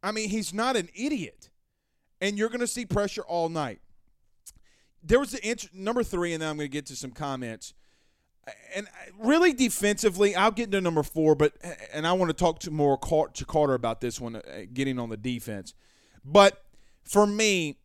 I 0.05 0.13
mean, 0.13 0.29
he's 0.29 0.55
not 0.55 0.77
an 0.77 0.89
idiot, 0.95 1.51
and 2.21 2.39
you're 2.39 2.49
going 2.49 2.61
to 2.61 2.69
see 2.69 2.87
pressure 2.87 3.23
all 3.23 3.49
night. 3.49 3.81
There 5.03 5.19
was 5.19 5.33
the 5.33 5.47
int- 5.47 5.75
number 5.75 6.05
three, 6.05 6.33
and 6.33 6.43
then 6.43 6.51
I'm 6.51 6.57
going 6.57 6.69
to 6.69 6.73
get 6.73 6.87
to 6.87 6.97
some 6.97 7.11
comments 7.11 7.75
and 8.75 8.89
really 9.19 9.53
defensively, 9.53 10.35
I'll 10.35 10.51
get 10.51 10.67
into 10.67 10.81
number 10.81 11.03
four, 11.03 11.35
but 11.35 11.55
and 11.93 12.07
I 12.07 12.13
want 12.13 12.31
to 12.31 12.35
talk 12.35 12.61
to 12.61 12.71
more 12.71 12.99
to 12.99 13.45
Carter 13.45 13.75
about 13.75 14.01
this 14.01 14.21
one, 14.21 14.37
uh, 14.37 14.41
getting 14.73 14.99
on 14.99 15.09
the 15.09 15.17
defense. 15.17 15.75
But 16.25 16.63
for 17.05 17.27
me, 17.27 17.79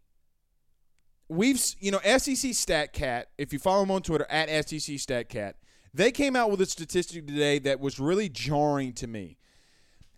we've 1.28 1.62
you 1.80 1.92
know 1.92 2.00
SEC 2.00 2.52
StatCat. 2.52 3.26
If 3.38 3.54
you 3.54 3.60
follow 3.60 3.82
them 3.82 3.92
on 3.92 4.02
Twitter 4.02 4.28
at 4.30 4.50
SEC 4.68 4.96
StatCat, 4.96 5.54
they 5.94 6.12
came 6.12 6.36
out 6.36 6.52
with 6.52 6.62
a 6.62 6.66
statistic 6.66 7.28
today 7.28 7.60
that 7.60 7.80
was 7.80 8.00
really 8.00 8.30
jarring 8.30 8.94
to 8.94 9.08
me. 9.08 9.38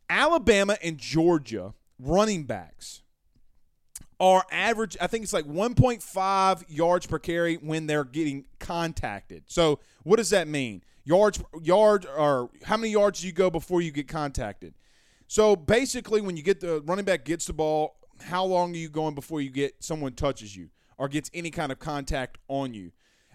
Alabama 0.10 0.78
and 0.84 0.98
Georgia 0.98 1.74
running 1.98 2.44
backs 2.44 3.02
are 4.22 4.46
average. 4.52 4.96
I 5.02 5.08
think 5.08 5.24
it's 5.24 5.34
like 5.34 5.46
1.5 5.46 6.64
yards 6.70 7.08
per 7.08 7.18
carry 7.18 7.56
when 7.56 7.88
they're 7.88 8.04
getting 8.04 8.46
contacted. 8.60 9.46
So 9.48 9.80
what 10.04 10.18
does 10.18 10.30
that 10.30 10.48
mean? 10.48 10.84
Yards, 11.04 11.44
yard, 11.64 12.06
or 12.06 12.52
how 12.64 12.78
many 12.78 12.92
yards 12.92 13.22
do 13.22 13.28
you 13.28 13.34
go 13.34 13.50
before 13.50 13.82
you 13.82 13.92
get 13.92 14.08
contacted? 14.08 14.76
So 15.28 15.56
basically, 15.56 16.22
when 16.22 16.38
you 16.38 16.44
get 16.44 16.60
the 16.60 16.82
running 16.82 17.04
back 17.04 17.26
gets 17.26 17.46
the 17.46 17.54
ball, 17.54 17.96
how 18.22 18.46
long 18.46 18.76
are 18.76 18.78
you 18.78 18.90
going 18.90 19.16
before 19.16 19.42
you 19.42 19.50
get 19.50 19.84
someone 19.84 20.14
touches 20.14 20.56
you 20.56 20.70
or 21.00 21.08
gets 21.08 21.32
any 21.34 21.50
kind 21.50 21.72
of 21.72 21.80
contact 21.80 22.38
on 22.48 22.76
you? 22.76 22.92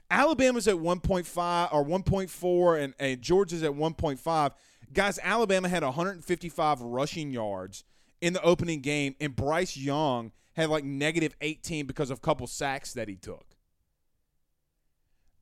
Alabama's 0.09 0.69
at 0.69 0.77
1.5 0.77 1.75
or 1.75 1.85
1.4, 1.85 2.81
and, 2.81 2.95
and 3.01 3.21
Georgia's 3.21 3.65
at 3.65 3.73
1.5. 3.73 4.53
Guys, 4.93 5.19
Alabama 5.21 5.69
had 5.69 5.83
155 5.83 6.81
rushing 6.81 7.33
yards 7.33 7.83
in 8.21 8.35
the 8.35 8.43
opening 8.43 8.83
game, 8.83 9.17
and 9.21 9.35
Bryce 9.35 9.77
Young– 9.77 10.31
had 10.57 10.71
like 10.71 10.85
negative 10.85 11.37
18 11.41 11.87
because 11.87 12.11
of 12.11 12.19
a 12.19 12.21
couple 12.21 12.47
sacks 12.47 12.95
that 12.95 13.09
he 13.09 13.17
took. 13.17 13.45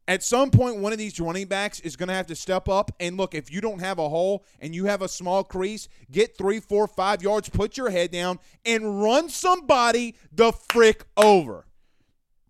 At 0.06 0.23
some 0.23 0.50
point, 0.50 0.78
one 0.78 0.92
of 0.92 0.99
these 0.99 1.18
running 1.18 1.47
backs 1.47 1.80
is 1.80 1.97
going 1.97 2.09
to 2.09 2.14
have 2.14 2.26
to 2.26 2.37
step 2.37 2.68
up. 2.68 2.90
And 3.00 3.16
look, 3.16 3.35
if 3.35 3.50
you 3.50 3.62
don't 3.62 3.78
have 3.78 3.99
a 3.99 4.09
hole 4.09 4.44
and 4.61 4.75
you 4.75 4.85
have 4.85 5.00
a 5.00 5.09
small 5.09 5.42
crease, 5.42 5.88
get 6.11 6.37
three, 6.37 6.61
four, 6.61 6.87
five 6.87 7.23
yards, 7.23 7.49
put 7.49 7.78
your 7.78 7.88
head 7.88 8.11
down, 8.11 8.38
and 8.66 9.02
run 9.02 9.30
somebody 9.30 10.16
the 10.30 10.52
frick 10.52 11.04
over. 11.16 11.64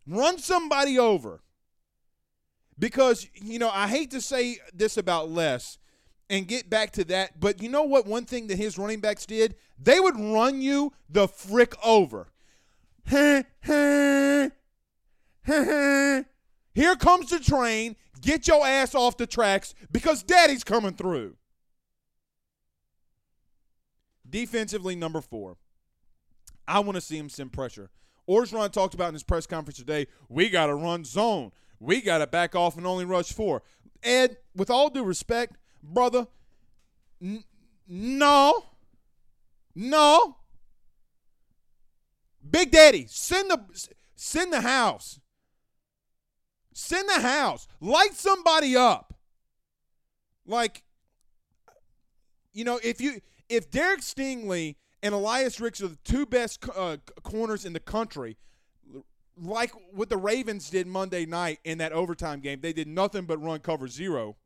Run 0.06 0.38
somebody 0.38 0.98
over. 0.98 1.42
Because, 2.76 3.28
you 3.34 3.60
know, 3.60 3.70
I 3.72 3.86
hate 3.86 4.10
to 4.10 4.20
say 4.20 4.58
this 4.72 4.96
about 4.96 5.30
Les 5.30 5.78
and 6.28 6.48
get 6.48 6.68
back 6.68 6.90
to 6.92 7.04
that, 7.04 7.38
but 7.38 7.62
you 7.62 7.68
know 7.68 7.84
what? 7.84 8.06
One 8.06 8.24
thing 8.24 8.48
that 8.48 8.56
his 8.56 8.78
running 8.78 8.98
backs 8.98 9.26
did? 9.26 9.54
They 9.78 10.00
would 10.00 10.18
run 10.18 10.60
you 10.60 10.92
the 11.08 11.28
frick 11.28 11.74
over. 11.84 12.32
Here 16.74 16.96
comes 16.96 17.30
the 17.30 17.40
train. 17.40 17.96
Get 18.20 18.48
your 18.48 18.66
ass 18.66 18.94
off 18.94 19.16
the 19.16 19.26
tracks 19.26 19.74
because 19.92 20.22
daddy's 20.22 20.64
coming 20.64 20.94
through. 20.94 21.36
Defensively, 24.28 24.96
number 24.96 25.20
four. 25.20 25.58
I 26.66 26.80
want 26.80 26.94
to 26.96 27.00
see 27.00 27.18
him 27.18 27.28
send 27.28 27.52
pressure. 27.52 27.90
Orgeron 28.28 28.72
talked 28.72 28.94
about 28.94 29.08
in 29.08 29.14
his 29.14 29.22
press 29.22 29.46
conference 29.46 29.76
today, 29.76 30.06
we 30.28 30.48
got 30.48 30.66
to 30.66 30.74
run 30.74 31.04
zone. 31.04 31.52
We 31.78 32.00
got 32.00 32.18
to 32.18 32.26
back 32.26 32.54
off 32.54 32.76
and 32.78 32.86
only 32.86 33.04
rush 33.04 33.32
four. 33.32 33.62
Ed, 34.02 34.38
with 34.56 34.70
all 34.70 34.88
due 34.88 35.04
respect, 35.04 35.56
brother, 35.82 36.26
n- 37.22 37.44
no, 37.86 38.64
no, 39.74 40.36
Big 42.48 42.70
Daddy, 42.70 43.06
send 43.08 43.50
the 43.50 43.88
send 44.14 44.52
the 44.52 44.60
house. 44.60 45.20
Send 46.72 47.08
the 47.08 47.20
house. 47.20 47.68
Light 47.80 48.14
somebody 48.14 48.76
up. 48.76 49.14
Like, 50.46 50.82
you 52.52 52.64
know, 52.64 52.80
if 52.82 53.00
you 53.00 53.20
if 53.48 53.70
Derek 53.70 54.00
Stingley 54.00 54.76
and 55.02 55.14
Elias 55.14 55.60
Ricks 55.60 55.82
are 55.82 55.88
the 55.88 55.98
two 56.04 56.26
best 56.26 56.64
uh, 56.74 56.96
corners 57.22 57.64
in 57.64 57.72
the 57.72 57.80
country, 57.80 58.36
like 59.36 59.72
what 59.92 60.08
the 60.08 60.16
Ravens 60.16 60.70
did 60.70 60.86
Monday 60.86 61.26
night 61.26 61.60
in 61.64 61.78
that 61.78 61.92
overtime 61.92 62.40
game, 62.40 62.60
they 62.60 62.72
did 62.72 62.88
nothing 62.88 63.24
but 63.24 63.42
run 63.42 63.60
cover 63.60 63.88
zero. 63.88 64.36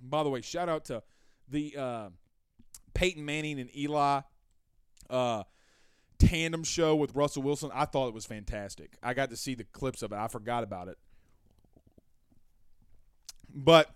By 0.00 0.22
the 0.22 0.30
way, 0.30 0.40
shout 0.40 0.68
out 0.68 0.84
to 0.86 1.02
the 1.48 1.76
uh, 1.76 2.08
Peyton 2.94 3.24
Manning 3.24 3.60
and 3.60 3.74
Eli 3.76 4.20
uh, 5.08 5.42
tandem 6.18 6.64
show 6.64 6.94
with 6.94 7.14
Russell 7.14 7.42
Wilson. 7.42 7.70
I 7.74 7.84
thought 7.84 8.08
it 8.08 8.14
was 8.14 8.26
fantastic. 8.26 8.96
I 9.02 9.14
got 9.14 9.30
to 9.30 9.36
see 9.36 9.54
the 9.54 9.64
clips 9.64 10.02
of 10.02 10.12
it. 10.12 10.16
I 10.16 10.28
forgot 10.28 10.62
about 10.64 10.88
it. 10.88 10.98
But 13.54 13.90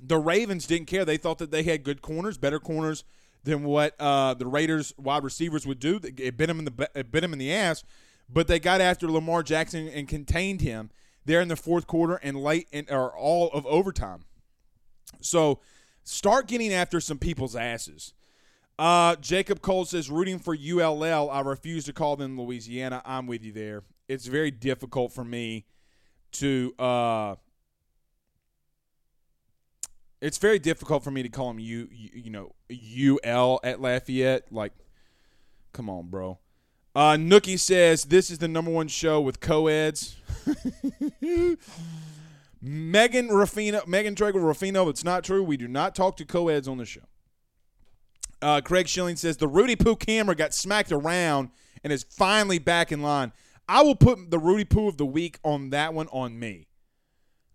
the 0.00 0.18
Ravens 0.18 0.66
didn't 0.66 0.86
care. 0.86 1.04
They 1.04 1.16
thought 1.16 1.38
that 1.38 1.50
they 1.50 1.62
had 1.62 1.82
good 1.82 2.02
corners, 2.02 2.38
better 2.38 2.60
corners 2.60 3.04
than 3.44 3.64
what 3.64 3.94
uh, 4.00 4.34
the 4.34 4.46
Raiders 4.46 4.92
wide 4.96 5.24
receivers 5.24 5.66
would 5.66 5.78
do. 5.78 6.00
It 6.02 6.36
bit 6.36 6.46
them 6.46 6.58
in 6.58 6.64
the 6.66 6.90
it 6.94 7.10
bit 7.10 7.20
them 7.22 7.32
in 7.32 7.38
the 7.38 7.52
ass, 7.52 7.84
but 8.28 8.48
they 8.48 8.58
got 8.58 8.80
after 8.80 9.10
Lamar 9.10 9.42
Jackson 9.42 9.88
and 9.88 10.08
contained 10.08 10.60
him 10.60 10.90
there 11.24 11.40
in 11.40 11.48
the 11.48 11.56
fourth 11.56 11.86
quarter 11.86 12.16
and 12.16 12.36
late 12.36 12.68
in 12.72 12.86
or 12.90 13.16
all 13.16 13.50
of 13.50 13.66
overtime. 13.66 14.24
So 15.20 15.60
start 16.04 16.46
getting 16.46 16.72
after 16.72 17.00
some 17.00 17.18
people's 17.18 17.56
asses. 17.56 18.12
Uh, 18.78 19.16
Jacob 19.16 19.62
Cole 19.62 19.84
says, 19.86 20.10
rooting 20.10 20.38
for 20.38 20.54
ULL. 20.54 21.30
I 21.30 21.40
refuse 21.40 21.84
to 21.86 21.92
call 21.92 22.16
them 22.16 22.38
Louisiana. 22.38 23.00
I'm 23.04 23.26
with 23.26 23.42
you 23.42 23.52
there. 23.52 23.82
It's 24.08 24.26
very 24.26 24.50
difficult 24.50 25.12
for 25.12 25.24
me 25.24 25.64
to. 26.32 26.74
Uh, 26.78 27.34
it's 30.20 30.38
very 30.38 30.58
difficult 30.58 31.04
for 31.04 31.10
me 31.10 31.22
to 31.22 31.28
call 31.28 31.48
them 31.48 31.58
U, 31.58 31.88
you, 31.90 32.10
you 32.14 32.30
know, 32.30 32.54
UL 32.70 33.60
at 33.62 33.80
Lafayette. 33.80 34.50
Like, 34.50 34.72
come 35.72 35.88
on, 35.88 36.08
bro. 36.08 36.38
Uh, 36.94 37.12
Nookie 37.12 37.58
says 37.58 38.04
this 38.04 38.30
is 38.30 38.38
the 38.38 38.48
number 38.48 38.70
one 38.70 38.88
show 38.88 39.20
with 39.20 39.40
co-eds. 39.40 40.16
Megan 42.62 43.28
Ruffino, 43.28 43.82
Megan 43.86 44.14
Traeger 44.14 44.40
Ruffino. 44.40 44.88
It's 44.88 45.04
not 45.04 45.22
true. 45.22 45.42
We 45.42 45.56
do 45.56 45.68
not 45.68 45.94
talk 45.94 46.16
to 46.16 46.24
co-eds 46.24 46.66
on 46.66 46.78
the 46.78 46.86
show. 46.86 47.02
Uh, 48.42 48.60
Craig 48.60 48.88
Schilling 48.88 49.16
says 49.16 49.36
the 49.36 49.48
Rudy 49.48 49.76
Poo 49.76 49.96
camera 49.96 50.34
got 50.34 50.54
smacked 50.54 50.92
around 50.92 51.50
and 51.82 51.92
is 51.92 52.04
finally 52.04 52.58
back 52.58 52.92
in 52.92 53.02
line. 53.02 53.32
I 53.68 53.82
will 53.82 53.96
put 53.96 54.30
the 54.30 54.38
Rudy 54.38 54.64
Poo 54.64 54.88
of 54.88 54.96
the 54.96 55.06
week 55.06 55.38
on 55.42 55.70
that 55.70 55.94
one 55.94 56.08
on 56.08 56.38
me. 56.38 56.68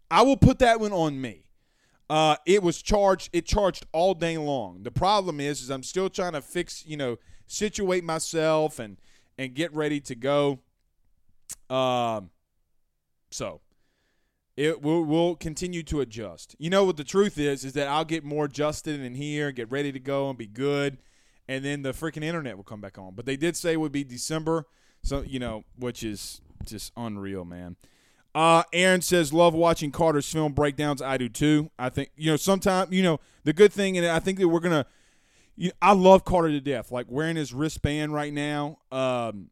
I 0.10 0.24
will 0.24 0.38
put 0.38 0.60
that 0.60 0.80
one 0.80 0.92
on 0.92 1.22
me. 1.22 1.46
Uh, 2.10 2.36
it 2.46 2.62
was 2.62 2.82
charged. 2.82 3.30
It 3.32 3.46
charged 3.46 3.86
all 3.94 4.14
day 4.14 4.38
long. 4.38 4.84
The 4.84 4.92
problem 4.92 5.40
is, 5.40 5.62
is 5.62 5.70
I'm 5.70 5.84
still 5.84 6.10
trying 6.10 6.34
to 6.34 6.42
fix, 6.42 6.86
you 6.86 6.98
know, 6.98 7.18
situate 7.48 8.04
myself 8.04 8.80
and 8.80 8.98
and 9.38 9.54
get 9.54 9.74
ready 9.74 10.02
to 10.02 10.16
go. 10.16 10.60
Um, 11.70 12.32
so 13.32 13.62
it 14.62 14.80
will 14.80 15.04
will 15.04 15.36
continue 15.36 15.82
to 15.82 16.02
adjust. 16.02 16.56
You 16.60 16.70
know 16.70 16.86
what 16.86 16.96
the 16.96 17.04
truth 17.04 17.40
is 17.40 17.66
is 17.66 17.74
that 17.74 17.88
I'll 17.88 18.06
get 18.06 18.24
more 18.24 18.46
adjusted 18.46 19.02
in 19.02 19.16
here, 19.16 19.52
get 19.52 19.72
ready 19.72 19.92
to 19.92 20.00
go 20.00 20.30
and 20.30 20.38
be 20.38 20.46
good, 20.46 21.00
and 21.48 21.66
then 21.66 21.82
the 21.82 21.94
freaking 21.94 22.24
internet 22.24 22.58
will 22.58 22.64
come 22.64 22.80
back 22.80 23.00
on. 23.00 23.16
But 23.16 23.26
they 23.26 23.36
did 23.36 23.58
say 23.58 23.74
it 23.74 23.80
would 23.80 23.92
be 23.92 24.04
December, 24.04 24.68
so 25.02 25.24
you 25.24 25.40
know, 25.40 25.64
which 25.80 26.04
is 26.04 26.42
just 26.64 26.94
unreal, 26.96 27.44
man. 27.44 27.76
Uh, 28.36 28.62
Aaron 28.72 29.02
says, 29.02 29.34
love 29.34 29.56
watching 29.56 29.92
Carter's 29.92 30.32
film 30.32 30.54
breakdowns. 30.54 31.02
I 31.02 31.18
do 31.18 31.28
too. 31.28 31.72
I 31.78 31.90
think, 31.90 32.12
you 32.16 32.32
know, 32.32 32.38
sometimes, 32.38 32.92
you 32.94 33.04
know, 33.04 33.20
the 33.44 33.52
good 33.52 33.74
thing, 33.74 33.98
and 33.98 34.08
I 34.08 34.20
think 34.20 34.38
that 34.40 34.48
we're 34.48 34.62
to, 34.62 34.86
you 35.58 35.70
know, 35.70 35.74
I 35.82 35.94
love 35.94 36.24
Carter 36.24 36.50
to 36.50 36.62
death. 36.62 36.92
Like 36.92 37.08
wearing 37.10 37.36
his 37.36 37.52
wristband 37.52 38.14
right 38.14 38.32
now. 38.32 38.78
Um, 38.92 39.50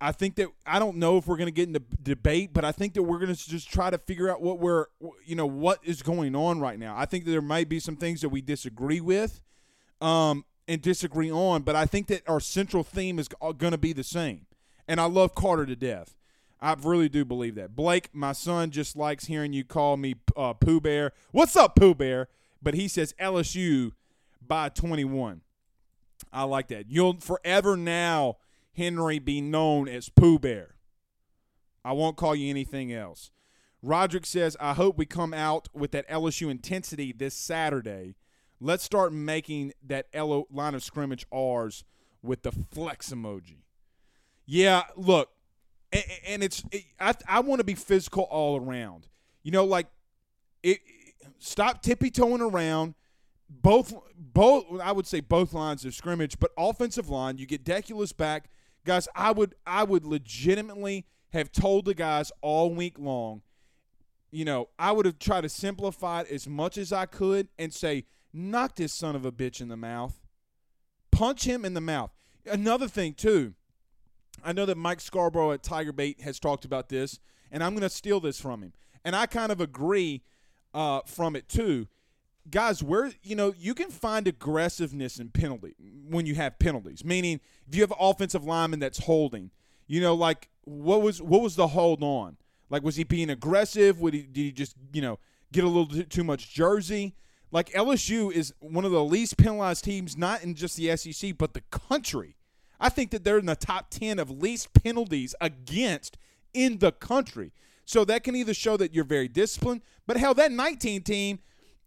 I 0.00 0.12
think 0.12 0.36
that 0.36 0.48
I 0.66 0.78
don't 0.78 0.96
know 0.96 1.18
if 1.18 1.26
we're 1.26 1.36
going 1.36 1.48
to 1.48 1.52
get 1.52 1.68
into 1.68 1.82
debate, 2.02 2.50
but 2.52 2.64
I 2.64 2.72
think 2.72 2.94
that 2.94 3.02
we're 3.02 3.18
going 3.18 3.34
to 3.34 3.48
just 3.48 3.70
try 3.70 3.90
to 3.90 3.98
figure 3.98 4.30
out 4.30 4.40
what 4.40 4.58
we're, 4.58 4.86
you 5.26 5.36
know, 5.36 5.46
what 5.46 5.78
is 5.84 6.02
going 6.02 6.34
on 6.34 6.58
right 6.58 6.78
now. 6.78 6.94
I 6.96 7.04
think 7.04 7.26
that 7.26 7.30
there 7.30 7.42
might 7.42 7.68
be 7.68 7.80
some 7.80 7.96
things 7.96 8.22
that 8.22 8.30
we 8.30 8.40
disagree 8.40 9.00
with, 9.00 9.42
um, 10.00 10.44
and 10.66 10.80
disagree 10.80 11.30
on, 11.30 11.62
but 11.62 11.74
I 11.74 11.84
think 11.84 12.06
that 12.06 12.22
our 12.28 12.38
central 12.38 12.84
theme 12.84 13.18
is 13.18 13.28
going 13.28 13.72
to 13.72 13.78
be 13.78 13.92
the 13.92 14.04
same. 14.04 14.46
And 14.86 15.00
I 15.00 15.04
love 15.06 15.34
Carter 15.34 15.66
to 15.66 15.76
death. 15.76 16.16
I 16.60 16.74
really 16.74 17.08
do 17.08 17.24
believe 17.24 17.54
that. 17.56 17.74
Blake, 17.74 18.08
my 18.12 18.32
son, 18.32 18.70
just 18.70 18.96
likes 18.96 19.24
hearing 19.26 19.52
you 19.52 19.64
call 19.64 19.96
me 19.96 20.14
uh, 20.36 20.52
Pooh 20.52 20.80
Bear. 20.80 21.12
What's 21.32 21.56
up, 21.56 21.74
Pooh 21.74 21.94
Bear? 21.94 22.28
But 22.62 22.74
he 22.74 22.86
says 22.86 23.14
LSU 23.20 23.92
by 24.46 24.68
21. 24.68 25.40
I 26.32 26.44
like 26.44 26.68
that. 26.68 26.90
You'll 26.90 27.18
forever 27.18 27.76
now 27.76 28.36
Henry 28.72 29.18
be 29.18 29.40
known 29.40 29.88
as 29.88 30.08
Pooh 30.08 30.38
Bear. 30.38 30.74
I 31.84 31.92
won't 31.92 32.16
call 32.16 32.34
you 32.34 32.50
anything 32.50 32.92
else. 32.92 33.30
Roderick 33.82 34.26
says, 34.26 34.56
I 34.60 34.74
hope 34.74 34.98
we 34.98 35.06
come 35.06 35.32
out 35.32 35.68
with 35.74 35.92
that 35.92 36.08
LSU 36.08 36.50
intensity 36.50 37.12
this 37.12 37.34
Saturday. 37.34 38.16
Let's 38.60 38.84
start 38.84 39.12
making 39.12 39.72
that 39.86 40.08
LO 40.14 40.46
line 40.50 40.74
of 40.74 40.82
scrimmage 40.84 41.26
ours 41.32 41.84
with 42.22 42.42
the 42.42 42.52
flex 42.52 43.10
emoji. 43.10 43.62
Yeah, 44.44 44.82
look, 44.96 45.30
and, 45.92 46.04
and 46.26 46.42
it's 46.42 46.62
it, 46.70 46.84
I 46.98 47.14
I 47.26 47.40
want 47.40 47.60
to 47.60 47.64
be 47.64 47.74
physical 47.74 48.24
all 48.24 48.60
around. 48.60 49.06
You 49.42 49.52
know, 49.52 49.64
like 49.64 49.86
it. 50.62 50.80
stop 51.38 51.82
tippy 51.82 52.10
toeing 52.10 52.42
around. 52.42 52.94
Both, 53.48 53.92
both, 54.16 54.64
I 54.80 54.92
would 54.92 55.08
say 55.08 55.18
both 55.18 55.52
lines 55.52 55.84
of 55.84 55.92
scrimmage, 55.92 56.38
but 56.38 56.52
offensive 56.56 57.08
line, 57.08 57.36
you 57.36 57.46
get 57.46 57.64
Deculus 57.64 58.16
back, 58.16 58.48
guys. 58.84 59.08
I 59.14 59.32
would, 59.32 59.54
I 59.66 59.84
would 59.84 60.04
legitimately 60.04 61.06
have 61.32 61.52
told 61.52 61.84
the 61.84 61.94
guys 61.94 62.32
all 62.40 62.74
week 62.74 62.98
long. 62.98 63.42
You 64.30 64.44
know, 64.44 64.68
I 64.78 64.92
would 64.92 65.06
have 65.06 65.18
tried 65.18 65.42
to 65.42 65.48
simplify 65.48 66.20
it 66.20 66.30
as 66.30 66.48
much 66.48 66.78
as 66.78 66.92
I 66.92 67.06
could 67.06 67.48
and 67.58 67.72
say, 67.72 68.04
knock 68.32 68.76
this 68.76 68.92
son 68.92 69.16
of 69.16 69.24
a 69.24 69.32
bitch 69.32 69.60
in 69.60 69.68
the 69.68 69.76
mouth, 69.76 70.20
punch 71.10 71.44
him 71.44 71.64
in 71.64 71.74
the 71.74 71.80
mouth. 71.80 72.12
Another 72.46 72.88
thing 72.88 73.14
too, 73.14 73.54
I 74.44 74.52
know 74.52 74.66
that 74.66 74.76
Mike 74.76 75.00
Scarborough 75.00 75.52
at 75.52 75.62
Tiger 75.62 75.92
Bait 75.92 76.20
has 76.20 76.38
talked 76.38 76.64
about 76.64 76.88
this, 76.88 77.18
and 77.50 77.62
I'm 77.62 77.72
going 77.72 77.82
to 77.82 77.90
steal 77.90 78.20
this 78.20 78.40
from 78.40 78.62
him, 78.62 78.72
and 79.04 79.16
I 79.16 79.26
kind 79.26 79.50
of 79.50 79.60
agree 79.60 80.22
uh, 80.72 81.00
from 81.04 81.34
it 81.34 81.48
too 81.48 81.88
guys, 82.48 82.82
where 82.82 83.12
you 83.22 83.36
know 83.36 83.54
you 83.58 83.74
can 83.74 83.90
find 83.90 84.26
aggressiveness 84.26 85.18
in 85.18 85.30
penalty 85.30 85.74
when 86.08 86.26
you 86.26 86.34
have 86.36 86.58
penalties. 86.58 87.04
Meaning, 87.04 87.40
if 87.68 87.74
you 87.74 87.82
have 87.82 87.92
offensive 87.98 88.44
lineman 88.44 88.80
that's 88.80 89.04
holding, 89.04 89.50
you 89.86 90.00
know, 90.00 90.14
like 90.14 90.48
what 90.64 91.02
was 91.02 91.20
what 91.20 91.42
was 91.42 91.56
the 91.56 91.68
hold 91.68 92.02
on? 92.02 92.36
Like, 92.68 92.82
was 92.82 92.96
he 92.96 93.04
being 93.04 93.30
aggressive? 93.30 94.00
Would 94.00 94.14
he 94.14 94.22
did 94.22 94.40
he 94.40 94.52
just 94.52 94.76
you 94.92 95.02
know 95.02 95.18
get 95.52 95.64
a 95.64 95.68
little 95.68 95.86
too, 95.86 96.04
too 96.04 96.24
much 96.24 96.52
jersey? 96.52 97.14
Like 97.52 97.70
LSU 97.70 98.32
is 98.32 98.54
one 98.60 98.84
of 98.84 98.92
the 98.92 99.04
least 99.04 99.36
penalized 99.36 99.84
teams, 99.84 100.16
not 100.16 100.44
in 100.44 100.54
just 100.54 100.76
the 100.76 100.96
SEC, 100.96 101.36
but 101.36 101.52
the 101.52 101.62
country. 101.70 102.36
I 102.78 102.88
think 102.88 103.10
that 103.10 103.24
they're 103.24 103.38
in 103.38 103.46
the 103.46 103.56
top 103.56 103.90
ten 103.90 104.18
of 104.18 104.30
least 104.30 104.72
penalties 104.72 105.34
against 105.40 106.16
in 106.54 106.78
the 106.78 106.92
country. 106.92 107.52
So 107.84 108.04
that 108.04 108.22
can 108.22 108.36
either 108.36 108.54
show 108.54 108.76
that 108.76 108.94
you're 108.94 109.04
very 109.04 109.26
disciplined, 109.26 109.82
but 110.06 110.16
hell, 110.16 110.32
that 110.34 110.52
19 110.52 111.02
team 111.02 111.40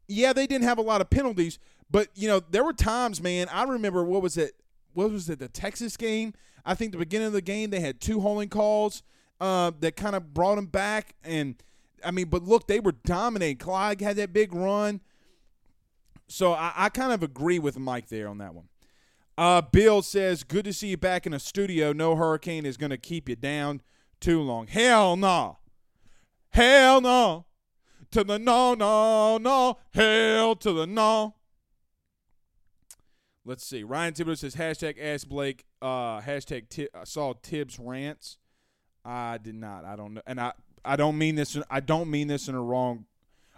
yeah, 0.07 0.33
they 0.33 0.48
didn't 0.48 0.65
have 0.65 0.77
a 0.77 0.83
lot 0.83 1.01
of 1.01 1.10
penalties, 1.10 1.60
but 1.89 2.10
you 2.15 2.27
know 2.27 2.39
there 2.39 2.63
were 2.63 2.74
times, 2.74 3.22
man. 3.22 3.48
I 3.50 3.63
remember 3.63 4.03
what 4.03 4.22
was 4.22 4.38
it? 4.38 4.55
What 4.93 5.12
was 5.12 5.29
it? 5.29 5.39
The 5.39 5.48
Texas 5.48 5.98
game. 5.98 6.33
I 6.65 6.75
think 6.75 6.91
the 6.91 6.98
beginning 6.98 7.27
of 7.27 7.33
the 7.33 7.41
game 7.41 7.69
they 7.69 7.79
had 7.79 8.00
two 8.00 8.22
holding 8.22 8.50
calls 8.50 9.03
uh, 9.41 9.72
that 9.79 9.95
kind 9.95 10.15
of 10.15 10.33
brought 10.33 10.55
them 10.55 10.67
back, 10.67 11.15
and 11.24 11.62
I 12.03 12.12
mean, 12.12 12.27
but 12.27 12.43
look, 12.43 12.67
they 12.67 12.79
were 12.79 12.93
dominating. 12.93 13.57
Clyde 13.57 14.01
had 14.01 14.15
that 14.17 14.33
big 14.33 14.53
run, 14.53 15.01
so 16.27 16.53
I, 16.53 16.74
I 16.75 16.89
kind 16.89 17.12
of 17.12 17.24
agree 17.24 17.60
with 17.60 17.77
Mike 17.77 18.10
there 18.10 18.27
on 18.27 18.38
that 18.39 18.53
one. 18.53 18.69
Uh, 19.38 19.62
Bill 19.62 20.01
says, 20.01 20.43
"Good 20.43 20.65
to 20.65 20.74
see 20.74 20.89
you 20.89 20.98
back 20.98 21.25
in 21.25 21.33
a 21.33 21.39
studio. 21.39 21.91
No 21.93 22.15
hurricane 22.15 22.65
is 22.65 22.77
going 22.77 22.91
to 22.91 22.98
keep 22.98 23.27
you 23.27 23.36
down 23.36 23.81
too 24.19 24.41
long. 24.41 24.67
Hell 24.67 25.15
no, 25.15 25.27
nah. 25.27 25.55
hell 26.51 27.01
no." 27.01 27.45
To 28.13 28.24
the 28.24 28.39
no, 28.39 28.74
no, 28.74 29.38
no. 29.38 29.77
Hell 29.93 30.55
to 30.58 30.72
the 30.72 30.88
no. 30.88 31.36
Let's 33.46 33.65
see. 33.65 33.84
Ryan 33.84 34.13
Thibodeau 34.13 34.38
says 34.38 34.55
hashtag 34.55 34.96
ask 35.01 35.27
Blake. 35.27 35.65
Uh, 35.82 36.22
hashtag 36.22 36.70
t- 36.70 36.88
I 36.93 37.03
saw 37.03 37.34
Tibbs 37.41 37.77
rants. 37.77 38.38
I 39.03 39.38
did 39.38 39.55
not. 39.55 39.84
I 39.84 39.98
don't 39.98 40.13
know, 40.13 40.22
and 40.25 40.39
I 40.39 40.53
I 40.86 40.96
don't 40.96 41.17
mean 41.17 41.36
this. 41.36 41.58
I 41.70 41.82
don't 41.82 42.10
mean 42.10 42.27
this 42.27 42.48
in 42.48 42.55
a 42.55 42.62
wrong. 42.62 43.05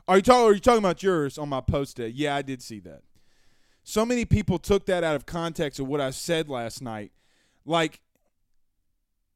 Are 0.08 0.16
you 0.16 0.22
talking? 0.22 0.46
Are 0.46 0.54
you 0.54 0.60
talking 0.60 0.80
about 0.80 1.04
yours 1.04 1.38
on 1.38 1.50
my 1.50 1.62
post 1.62 1.98
today? 1.98 2.14
Yeah, 2.16 2.36
I 2.36 2.42
did 2.42 2.64
see 2.64 2.80
that. 2.80 3.02
So 3.84 4.06
many 4.06 4.26
people 4.26 4.58
took 4.58 4.88
that 4.88 5.04
out 5.04 5.16
of 5.16 5.28
context 5.28 5.80
of 5.80 5.88
what 5.88 6.02
I 6.02 6.10
said 6.10 6.50
last 6.50 6.82
night. 6.82 7.12
Like 7.66 8.02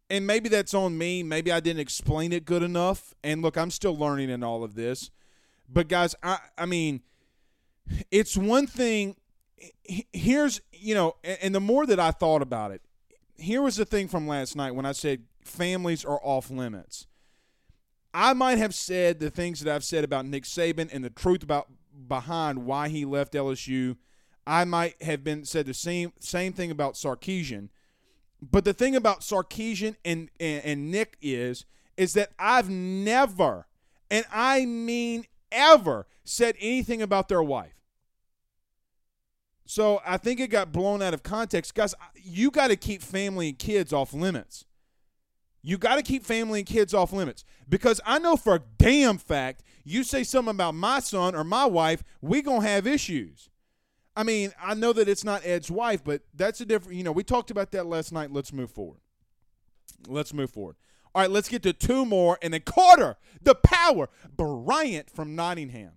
and 0.09 0.25
maybe 0.25 0.49
that's 0.49 0.73
on 0.73 0.97
me. 0.97 1.23
Maybe 1.23 1.51
I 1.51 1.59
didn't 1.59 1.81
explain 1.81 2.33
it 2.33 2.45
good 2.45 2.63
enough. 2.63 3.13
And 3.23 3.41
look, 3.41 3.57
I'm 3.57 3.71
still 3.71 3.95
learning 3.95 4.29
in 4.29 4.43
all 4.43 4.63
of 4.63 4.75
this. 4.75 5.11
But 5.71 5.87
guys, 5.87 6.15
I 6.23 6.39
I 6.57 6.65
mean, 6.65 7.01
it's 8.11 8.35
one 8.35 8.67
thing. 8.67 9.15
Here's 9.83 10.61
you 10.71 10.95
know, 10.95 11.15
and 11.23 11.53
the 11.53 11.59
more 11.59 11.85
that 11.85 11.99
I 11.99 12.11
thought 12.11 12.41
about 12.41 12.71
it, 12.71 12.81
here 13.37 13.61
was 13.61 13.75
the 13.75 13.85
thing 13.85 14.07
from 14.07 14.27
last 14.27 14.55
night 14.55 14.73
when 14.73 14.85
I 14.85 14.93
said 14.93 15.23
families 15.43 16.03
are 16.05 16.19
off 16.23 16.49
limits. 16.49 17.07
I 18.13 18.33
might 18.33 18.57
have 18.57 18.73
said 18.73 19.19
the 19.19 19.29
things 19.29 19.59
that 19.59 19.73
I've 19.73 19.83
said 19.83 20.03
about 20.03 20.25
Nick 20.25 20.43
Saban 20.43 20.89
and 20.91 21.03
the 21.03 21.11
truth 21.11 21.43
about 21.43 21.67
behind 22.07 22.65
why 22.65 22.89
he 22.89 23.05
left 23.05 23.33
LSU. 23.33 23.97
I 24.47 24.65
might 24.65 25.01
have 25.03 25.23
been 25.23 25.45
said 25.45 25.67
the 25.67 25.75
same 25.75 26.13
same 26.19 26.53
thing 26.53 26.71
about 26.71 26.95
Sarkisian 26.95 27.69
but 28.41 28.65
the 28.65 28.73
thing 28.73 28.95
about 28.95 29.21
Sarkisian 29.21 29.95
and, 30.05 30.29
and, 30.39 30.63
and 30.65 30.91
Nick 30.91 31.17
is, 31.21 31.65
is 31.97 32.13
that 32.13 32.31
I've 32.39 32.69
never, 32.69 33.67
and 34.09 34.25
I 34.31 34.65
mean 34.65 35.25
ever, 35.51 36.07
said 36.23 36.55
anything 36.59 37.01
about 37.01 37.27
their 37.27 37.43
wife. 37.43 37.73
So 39.65 40.01
I 40.05 40.17
think 40.17 40.39
it 40.39 40.47
got 40.47 40.71
blown 40.71 41.01
out 41.01 41.13
of 41.13 41.21
context. 41.21 41.75
Guys, 41.75 41.93
you 42.15 42.49
got 42.49 42.69
to 42.69 42.75
keep 42.75 43.01
family 43.01 43.49
and 43.49 43.59
kids 43.59 43.93
off 43.93 44.13
limits. 44.13 44.65
You 45.61 45.77
got 45.77 45.97
to 45.97 46.01
keep 46.01 46.23
family 46.23 46.59
and 46.59 46.67
kids 46.67 46.93
off 46.93 47.11
limits 47.11 47.43
because 47.67 47.99
I 48.05 48.17
know 48.19 48.35
for 48.35 48.55
a 48.55 48.61
damn 48.77 49.17
fact 49.17 49.61
you 49.83 50.03
say 50.03 50.23
something 50.23 50.51
about 50.51 50.75
my 50.75 50.99
son 50.99 51.35
or 51.35 51.43
my 51.43 51.65
wife, 51.65 52.03
we 52.21 52.41
going 52.41 52.61
to 52.61 52.67
have 52.67 52.87
issues. 52.87 53.49
I 54.19 54.23
mean, 54.23 54.51
I 54.61 54.73
know 54.73 54.91
that 54.91 55.07
it's 55.07 55.23
not 55.23 55.45
Ed's 55.45 55.71
wife, 55.71 56.03
but 56.03 56.23
that's 56.33 56.59
a 56.59 56.65
different. 56.65 56.97
You 56.97 57.05
know, 57.05 57.13
we 57.13 57.23
talked 57.23 57.51
about 57.51 57.71
that 57.71 57.85
last 57.85 58.11
night. 58.11 58.33
Let's 58.33 58.51
move 58.51 58.69
forward. 58.69 58.99
Let's 60.09 60.33
move 60.33 60.49
forward. 60.49 60.75
All 61.15 61.21
right, 61.21 61.31
let's 61.31 61.47
get 61.47 61.63
to 61.63 61.71
two 61.71 62.05
more, 62.05 62.37
and 62.41 62.53
then 62.53 62.59
Carter, 62.65 63.15
the 63.41 63.55
power, 63.55 64.09
Bryant 64.35 65.09
from 65.09 65.37
Nottingham 65.37 65.93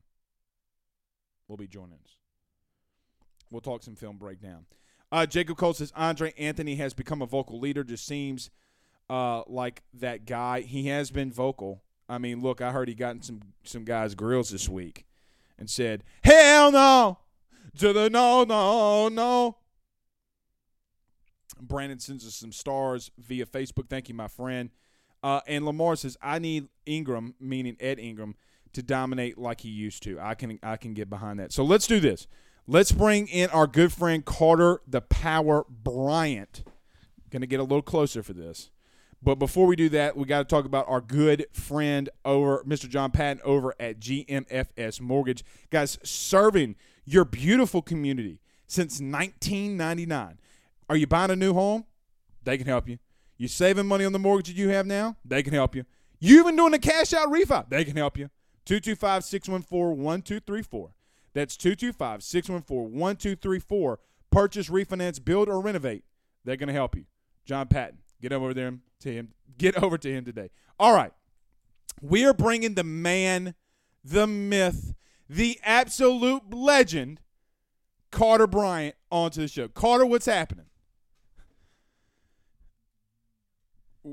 will 1.49 1.57
be 1.57 1.67
joining 1.67 1.95
us. 1.95 2.17
We'll 3.51 3.61
talk 3.61 3.83
some 3.83 3.97
film 3.97 4.19
breakdown. 4.19 4.67
Uh, 5.11 5.27
Jacob 5.27 5.57
Cole 5.57 5.75
says 5.75 5.93
Andre 5.97 6.33
Anthony 6.39 6.77
has 6.77 6.95
become 6.95 7.23
a 7.23 7.27
vocal 7.27 7.59
leader. 7.59 7.83
Just 7.83 8.07
seems 8.07 8.51
uh, 9.11 9.43
like 9.49 9.83
that 9.95 10.27
guy. 10.27 10.61
He 10.61 10.87
has 10.87 11.11
been 11.11 11.33
vocal. 11.33 11.83
I 12.09 12.19
mean, 12.19 12.41
look, 12.41 12.61
I 12.61 12.71
heard 12.71 12.87
he 12.87 12.95
got 12.95 13.17
in 13.17 13.23
some 13.23 13.41
some 13.65 13.83
guys' 13.85 14.15
grills 14.15 14.51
this 14.51 14.69
week 14.69 15.07
and 15.59 15.69
said, 15.69 16.05
"Hell 16.23 16.71
no, 16.71 17.19
to 17.79 17.93
the 17.93 18.11
no, 18.11 18.45
no, 18.45 19.09
no. 19.09 19.57
Brandon 21.61 21.99
sends 21.99 22.27
us 22.27 22.35
some 22.35 22.53
stars 22.53 23.11
via 23.19 23.47
Facebook. 23.47 23.89
Thank 23.89 24.09
you, 24.09 24.15
my 24.15 24.29
friend. 24.29 24.71
Uh, 25.23 25.41
and 25.47 25.65
Lamar 25.65 25.97
says, 25.97 26.17
I 26.21 26.39
need 26.39 26.69
Ingram, 26.85 27.35
meaning 27.39 27.77
Ed 27.79 27.99
Ingram, 27.99 28.35
to 28.73 28.83
dominate 28.83 29.39
like 29.39 29.61
he 29.61 29.69
used 29.69 30.03
to. 30.05 30.19
I 30.21 30.35
can 30.35 30.59
I 30.63 30.77
can 30.77 30.95
get 30.95 31.09
behind 31.09 31.39
that. 31.39 31.53
So 31.53 31.63
let's 31.63 31.87
do 31.87 32.01
this. 32.01 32.27
Let's 32.67 32.93
bring 32.93 33.29
in 33.29 33.51
our 33.51 33.67
good 33.67 33.93
friend 33.93 34.25
Carter 34.25 34.81
the 34.87 35.01
Power 35.01 35.65
Bryant. 35.69 36.65
Going 37.31 37.41
to 37.41 37.47
get 37.47 37.61
a 37.61 37.65
little 37.65 37.83
closer 37.83 38.23
for 38.23 38.33
this. 38.33 38.71
But 39.23 39.37
before 39.37 39.67
we 39.67 39.77
do 39.77 39.89
that, 39.91 40.17
we 40.17 40.25
got 40.25 40.39
to 40.39 40.45
talk 40.45 40.65
about 40.65 40.89
our 40.89 41.01
good 41.01 41.47
friend 41.53 42.09
over 42.25 42.65
Mr. 42.67 42.89
John 42.89 43.13
Patton 43.13 43.41
over 43.45 43.75
at 43.79 44.01
GMFS 44.01 45.01
Mortgage. 45.01 45.45
Guys, 45.71 45.99
serving 46.03 46.75
your 47.05 47.25
beautiful 47.25 47.83
community 47.83 48.41
since 48.67 49.01
1999. 49.01 50.39
Are 50.89 50.97
you 50.97 51.07
buying 51.07 51.31
a 51.31 51.37
new 51.37 51.55
home? 51.55 51.85
They 52.45 52.59
can 52.59 52.67
help 52.67 52.89
you. 52.89 52.99
You 53.37 53.49
saving 53.49 53.87
money 53.87 54.05
on 54.05 54.13
the 54.13 54.19
mortgage 54.19 54.49
that 54.49 54.57
you 54.57 54.69
have 54.69 54.87
now? 54.87 55.17
They 55.25 55.43
can 55.43 55.53
help 55.53 55.75
you. 55.75 55.85
You 56.21 56.41
even 56.41 56.57
doing 56.57 56.75
a 56.75 56.79
cash 56.79 57.13
out 57.13 57.29
refi? 57.29 57.69
They 57.69 57.85
can 57.85 57.97
help 57.97 58.17
you. 58.17 58.31
225 58.67 59.25
614 59.25 60.03
1234. 60.03 60.95
That's 61.35 61.57
225 61.57 62.23
614 62.23 62.99
1234. 62.99 63.99
Purchase, 64.31 64.71
refinance, 64.71 65.23
build, 65.23 65.49
or 65.49 65.61
renovate. 65.61 66.05
They're 66.45 66.57
going 66.57 66.69
to 66.69 66.73
help 66.73 66.97
you. 66.97 67.05
John 67.45 67.67
Patton, 67.67 67.99
get 68.21 68.33
over 68.33 68.55
there 68.55 68.75
to 69.01 69.13
him. 69.13 69.33
Get 69.59 69.83
over 69.83 69.99
to 69.99 70.13
him 70.13 70.25
today. 70.25 70.51
All 70.79 70.95
right. 70.95 71.13
We 72.01 72.25
are 72.25 72.35
bringing 72.35 72.75
the 72.75 72.85
man, 72.85 73.55
the 74.05 74.27
myth, 74.27 74.95
the 75.29 75.59
absolute 75.63 76.53
legend, 76.53 77.21
Carter 78.11 78.47
Bryant, 78.47 78.97
onto 79.11 79.41
the 79.41 79.49
show. 79.49 79.69
Carter, 79.69 80.07
what's 80.07 80.27
happening? 80.27 80.67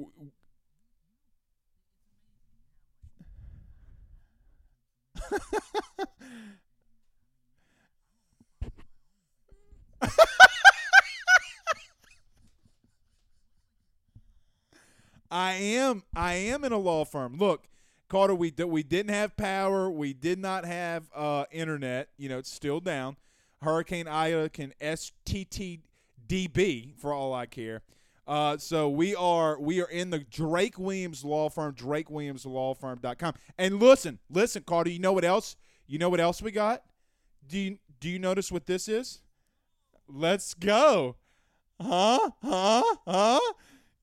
I 15.31 15.53
am 15.53 16.03
I 16.15 16.33
am 16.33 16.63
in 16.63 16.71
a 16.71 16.77
law 16.77 17.05
firm. 17.05 17.37
Look, 17.37 17.67
Carter, 18.09 18.35
we 18.35 18.51
we 18.57 18.83
didn't 18.83 19.13
have 19.13 19.37
power. 19.37 19.89
We 19.89 20.13
did 20.13 20.39
not 20.39 20.65
have 20.65 21.09
uh, 21.15 21.45
internet. 21.51 22.09
You 22.17 22.27
know, 22.29 22.39
it's 22.39 22.51
still 22.51 22.79
down. 22.79 23.17
Hurricane 23.61 24.07
Ida 24.07 24.49
can 24.49 24.73
STTDB 24.81 25.79
for 26.97 27.13
all 27.13 27.33
I 27.33 27.45
care. 27.45 27.83
Uh, 28.27 28.57
so 28.57 28.89
we 28.89 29.15
are 29.15 29.59
we 29.59 29.81
are 29.81 29.89
in 29.89 30.09
the 30.09 30.19
Drake 30.19 30.79
Williams 30.79 31.23
law 31.23 31.49
firm, 31.49 31.73
drakewilliamslawfirm.com. 31.75 33.33
And 33.57 33.79
listen, 33.79 34.19
listen, 34.29 34.63
Carter, 34.65 34.89
you 34.89 34.99
know 34.99 35.13
what 35.13 35.25
else? 35.25 35.55
You 35.87 35.99
know 35.99 36.09
what 36.09 36.19
else 36.19 36.41
we 36.41 36.51
got? 36.51 36.83
Do 37.47 37.57
you 37.57 37.77
do 37.99 38.09
you 38.09 38.19
notice 38.19 38.51
what 38.51 38.65
this 38.65 38.87
is? 38.87 39.21
Let's 40.07 40.53
go. 40.55 41.15
Huh? 41.81 42.31
Huh? 42.43 42.83
Huh? 43.07 43.39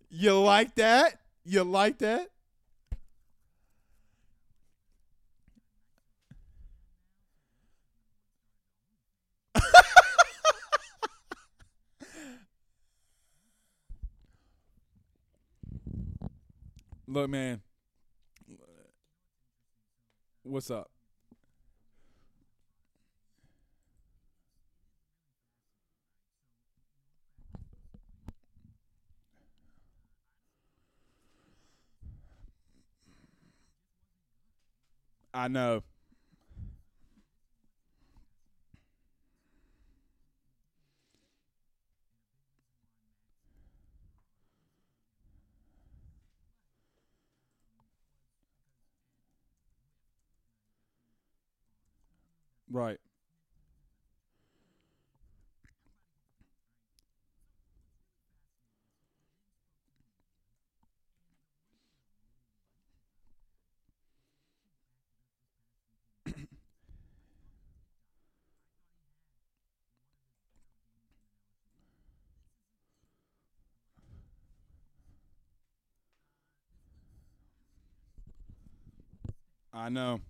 You 0.08 0.40
like 0.40 0.76
that? 0.76 1.20
You 1.44 1.64
like 1.64 1.98
that? 1.98 2.30
Look, 17.06 17.30
man. 17.30 17.62
What's 20.42 20.70
up? 20.70 20.90
I 35.34 35.48
know. 35.48 35.82
Right. 52.76 52.98
I 79.72 79.88
know. 79.88 80.20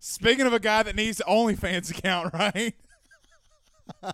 Speaking 0.00 0.46
of 0.46 0.52
a 0.52 0.60
guy 0.60 0.82
that 0.82 0.96
needs 0.96 1.18
the 1.18 1.24
OnlyFans 1.24 1.90
account, 1.90 2.32
right? 2.34 2.74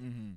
mm-hmm. 0.00 0.32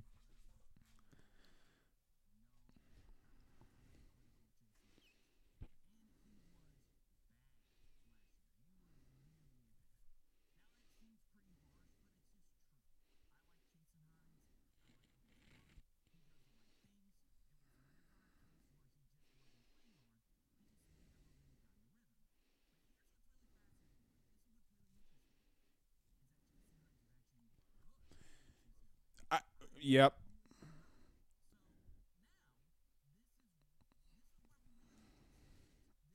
Yep. 29.86 30.13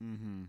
Mm-hmm. 0.03 0.40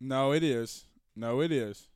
No, 0.00 0.32
it 0.32 0.42
is. 0.42 0.84
No, 1.14 1.40
it 1.40 1.52
is. 1.52 1.88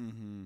Mm-hmm. 0.00 0.44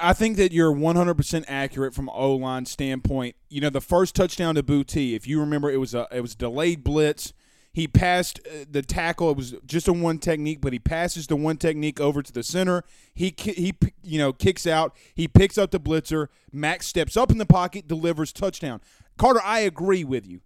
I 0.00 0.12
think 0.12 0.36
that 0.36 0.52
you're 0.52 0.72
100% 0.72 1.44
accurate 1.48 1.94
from 1.94 2.08
O 2.10 2.34
line 2.36 2.66
standpoint. 2.66 3.36
You 3.48 3.60
know, 3.60 3.70
the 3.70 3.80
first 3.80 4.14
touchdown 4.14 4.54
to 4.54 4.62
Boutte, 4.62 5.14
if 5.14 5.26
you 5.26 5.40
remember, 5.40 5.70
it 5.70 5.78
was 5.78 5.94
a 5.94 6.06
it 6.12 6.20
was 6.20 6.34
delayed 6.34 6.84
blitz. 6.84 7.32
He 7.72 7.86
passed 7.86 8.40
uh, 8.46 8.64
the 8.70 8.82
tackle. 8.82 9.30
It 9.30 9.36
was 9.36 9.54
just 9.66 9.88
a 9.88 9.92
one 9.92 10.18
technique, 10.18 10.60
but 10.60 10.72
he 10.72 10.78
passes 10.78 11.26
the 11.26 11.36
one 11.36 11.58
technique 11.58 12.00
over 12.00 12.22
to 12.22 12.32
the 12.32 12.42
center. 12.42 12.84
He 13.14 13.34
he 13.36 13.74
you 14.02 14.18
know 14.18 14.32
kicks 14.32 14.66
out. 14.66 14.96
He 15.14 15.26
picks 15.28 15.58
up 15.58 15.70
the 15.70 15.80
blitzer. 15.80 16.28
Max 16.52 16.86
steps 16.86 17.16
up 17.16 17.30
in 17.30 17.38
the 17.38 17.46
pocket, 17.46 17.88
delivers 17.88 18.32
touchdown. 18.32 18.80
Carter, 19.16 19.40
I 19.44 19.60
agree 19.60 20.04
with 20.04 20.26
you. 20.26 20.40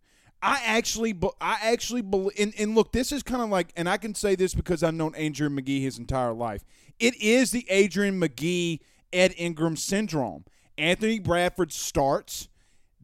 I 0.44 0.60
actually, 0.64 1.16
I 1.40 1.58
actually 1.62 2.02
believe, 2.02 2.32
and, 2.36 2.52
and 2.58 2.74
look, 2.74 2.90
this 2.90 3.12
is 3.12 3.22
kind 3.22 3.42
of 3.42 3.48
like, 3.48 3.72
and 3.76 3.88
I 3.88 3.96
can 3.96 4.12
say 4.12 4.34
this 4.34 4.54
because 4.54 4.82
I've 4.82 4.94
known 4.94 5.14
Adrian 5.16 5.54
Magee 5.54 5.80
his 5.80 5.98
entire 5.98 6.32
life. 6.32 6.64
It 6.98 7.14
is 7.22 7.52
the 7.52 7.64
Adrian 7.68 8.18
Magee 8.18 8.80
Ed 9.12 9.34
Ingram 9.36 9.76
syndrome. 9.76 10.44
Anthony 10.78 11.18
Bradford 11.18 11.72
starts, 11.72 12.48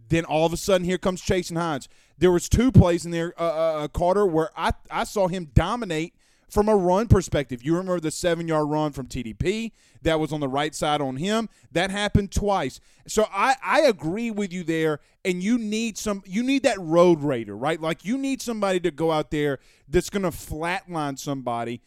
then 0.09 0.25
all 0.25 0.47
of 0.47 0.53
a 0.53 0.57
sudden 0.57 0.85
here 0.85 0.99
comes 0.99 1.23
Chasen 1.23 1.57
Hines. 1.57 1.89
There 2.17 2.33
was 2.33 2.49
two 2.49 2.73
plays 2.73 3.05
in 3.05 3.11
there, 3.11 3.35
uh, 3.39 3.43
uh, 3.43 3.85
uh, 3.85 3.89
Carter, 3.89 4.27
where 4.27 4.51
I 4.57 4.73
I 4.91 5.05
saw 5.05 5.29
him 5.29 5.51
dominate 5.55 6.15
from 6.49 6.69
a 6.69 6.75
run 6.77 7.07
perspective. 7.07 7.63
You 7.63 7.77
remember 7.77 8.01
the 8.01 8.11
seven 8.11 8.49
yard 8.49 8.69
run 8.69 8.93
from 8.93 9.07
TDP 9.07 9.73
that 10.03 10.19
was 10.19 10.33
on 10.33 10.41
the 10.41 10.49
right 10.49 10.75
side 10.75 11.01
on 11.01 11.17
him. 11.17 11.49
That 11.73 11.91
happened 11.91 12.33
twice. 12.33 12.81
So 13.07 13.27
I, 13.33 13.57
I 13.63 13.83
agree 13.83 14.31
with 14.31 14.53
you 14.53 14.65
there. 14.65 15.01
And 15.25 15.43
you 15.43 15.59
need 15.59 15.99
some 15.99 16.23
you 16.27 16.43
need 16.43 16.63
that 16.63 16.79
road 16.81 17.23
raider, 17.23 17.57
right? 17.57 17.81
Like 17.81 18.05
you 18.05 18.17
need 18.17 18.41
somebody 18.41 18.81
to 18.81 18.91
go 18.91 19.13
out 19.13 19.31
there 19.31 19.59
that's 19.89 20.11
gonna 20.11 20.31
flatline 20.31 21.19
somebody. 21.19 21.83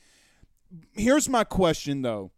Here's 0.94 1.28
my 1.28 1.44
question 1.44 2.02
though. 2.02 2.32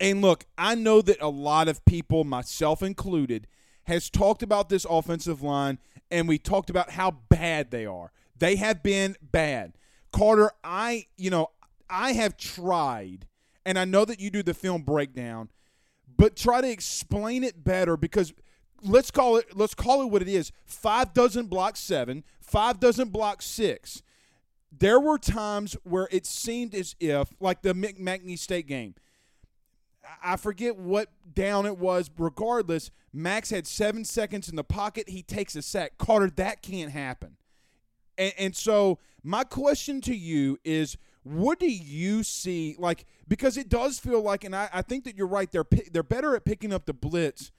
And 0.00 0.20
look, 0.20 0.46
I 0.56 0.74
know 0.74 1.02
that 1.02 1.20
a 1.20 1.28
lot 1.28 1.68
of 1.68 1.84
people, 1.84 2.24
myself 2.24 2.82
included, 2.82 3.46
has 3.84 4.10
talked 4.10 4.42
about 4.42 4.68
this 4.68 4.86
offensive 4.88 5.42
line 5.42 5.78
and 6.10 6.28
we 6.28 6.38
talked 6.38 6.70
about 6.70 6.90
how 6.90 7.10
bad 7.30 7.70
they 7.70 7.86
are. 7.86 8.12
They 8.38 8.56
have 8.56 8.82
been 8.82 9.16
bad. 9.22 9.72
Carter, 10.12 10.50
I, 10.62 11.06
you 11.16 11.30
know, 11.30 11.48
I 11.88 12.12
have 12.12 12.36
tried, 12.36 13.26
and 13.64 13.78
I 13.78 13.84
know 13.84 14.04
that 14.04 14.20
you 14.20 14.30
do 14.30 14.42
the 14.42 14.54
film 14.54 14.82
breakdown, 14.82 15.48
but 16.16 16.36
try 16.36 16.60
to 16.60 16.70
explain 16.70 17.44
it 17.44 17.64
better 17.64 17.96
because 17.96 18.32
let's 18.82 19.10
call 19.10 19.36
it 19.36 19.56
let's 19.56 19.74
call 19.74 20.02
it 20.02 20.06
what 20.06 20.22
it 20.22 20.28
is. 20.28 20.52
Five 20.64 21.14
doesn't 21.14 21.46
block 21.46 21.76
seven, 21.76 22.24
five 22.40 22.78
doesn't 22.78 23.10
block 23.10 23.40
six. 23.42 24.02
There 24.70 25.00
were 25.00 25.18
times 25.18 25.76
where 25.82 26.08
it 26.10 26.26
seemed 26.26 26.74
as 26.74 26.94
if, 26.98 27.32
like 27.40 27.62
the 27.62 27.74
McNeese 27.74 28.38
State 28.38 28.66
game, 28.66 28.94
I 30.22 30.36
forget 30.36 30.76
what 30.76 31.08
down 31.34 31.66
it 31.66 31.78
was. 31.78 32.10
Regardless, 32.18 32.90
Max 33.12 33.50
had 33.50 33.66
seven 33.66 34.04
seconds 34.04 34.48
in 34.48 34.56
the 34.56 34.64
pocket. 34.64 35.08
He 35.08 35.22
takes 35.22 35.54
a 35.56 35.62
sack. 35.62 35.98
Carter, 35.98 36.30
that 36.36 36.62
can't 36.62 36.90
happen. 36.90 37.36
And, 38.18 38.32
and 38.38 38.56
so 38.56 38.98
my 39.22 39.44
question 39.44 40.00
to 40.02 40.14
you 40.14 40.58
is, 40.64 40.96
what 41.24 41.60
do 41.60 41.70
you 41.70 42.22
see? 42.22 42.74
Like 42.78 43.06
because 43.28 43.56
it 43.56 43.68
does 43.68 43.98
feel 43.98 44.20
like, 44.20 44.44
and 44.44 44.54
I, 44.56 44.68
I 44.72 44.82
think 44.82 45.04
that 45.04 45.16
you're 45.16 45.26
right. 45.26 45.50
They're 45.50 45.66
they're 45.92 46.02
better 46.02 46.34
at 46.34 46.44
picking 46.44 46.72
up 46.72 46.86
the 46.86 46.92
blitz, 46.92 47.52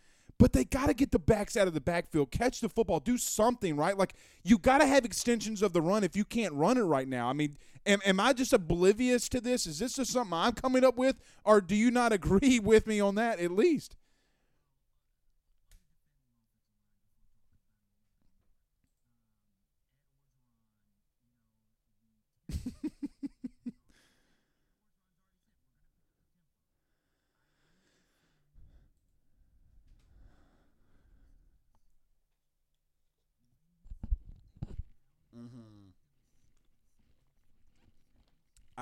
but 0.44 0.52
they 0.52 0.66
got 0.66 0.88
to 0.88 0.94
get 0.94 1.10
the 1.10 1.20
backs 1.20 1.56
out 1.56 1.70
of 1.70 1.74
the 1.74 1.80
backfield, 1.80 2.30
catch 2.30 2.60
the 2.60 2.68
football, 2.68 3.00
do 3.00 3.18
something 3.18 3.78
right. 3.78 3.98
Like 3.98 4.14
you 4.44 4.58
got 4.58 4.80
to 4.80 4.86
have 4.86 5.06
extensions 5.06 5.62
of 5.62 5.72
the 5.72 5.82
run 5.82 6.04
if 6.04 6.18
you 6.18 6.26
can't 6.26 6.54
run 6.54 6.78
it 6.78 6.82
right 6.82 7.08
now. 7.08 7.30
I 7.30 7.34
mean, 7.34 7.56
am, 7.86 8.02
am 8.06 8.20
I 8.20 8.34
just 8.34 8.52
oblivious 8.52 9.30
to 9.30 9.40
this? 9.40 9.66
Is 9.66 9.80
this 9.80 9.94
just 9.94 10.12
something 10.12 10.34
I'm 10.34 10.52
coming 10.52 10.84
up 10.84 10.98
with, 10.98 11.16
or 11.46 11.62
do 11.62 11.78
you 11.78 11.92
not 11.92 12.12
agree 12.12 12.60
with 12.60 12.88
me 12.88 13.00
on 13.00 13.16
that 13.16 13.40
at 13.40 13.52
least? 13.52 13.96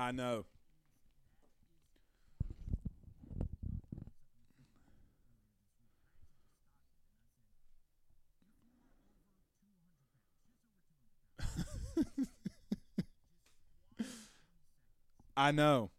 I 0.02 0.10
know. 0.10 0.46
I 15.36 15.50
know. 15.52 15.90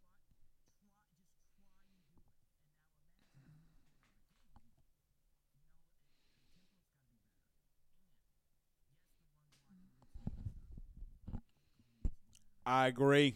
I 12.65 12.87
agree. 12.87 13.35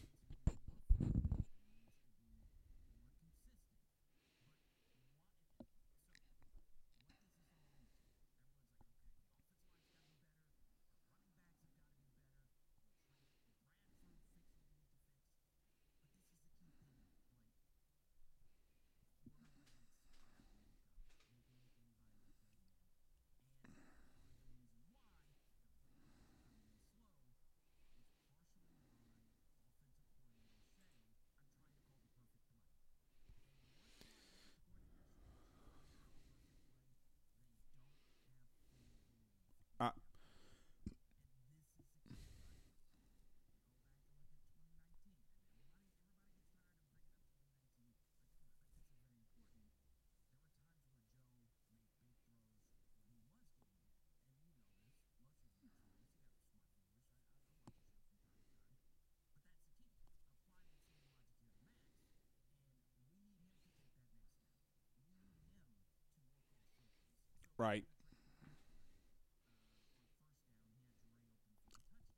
Right. 67.58 67.86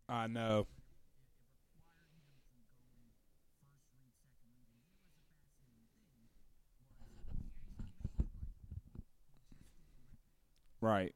I 0.10 0.28
know. 0.28 0.68
Right. 10.82 11.14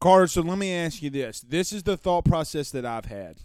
Carter, 0.00 0.26
so 0.26 0.40
let 0.40 0.58
me 0.58 0.72
ask 0.72 1.02
you 1.02 1.10
this. 1.10 1.40
This 1.40 1.72
is 1.72 1.82
the 1.82 1.96
thought 1.96 2.24
process 2.24 2.70
that 2.70 2.86
I've 2.86 3.04
had. 3.04 3.40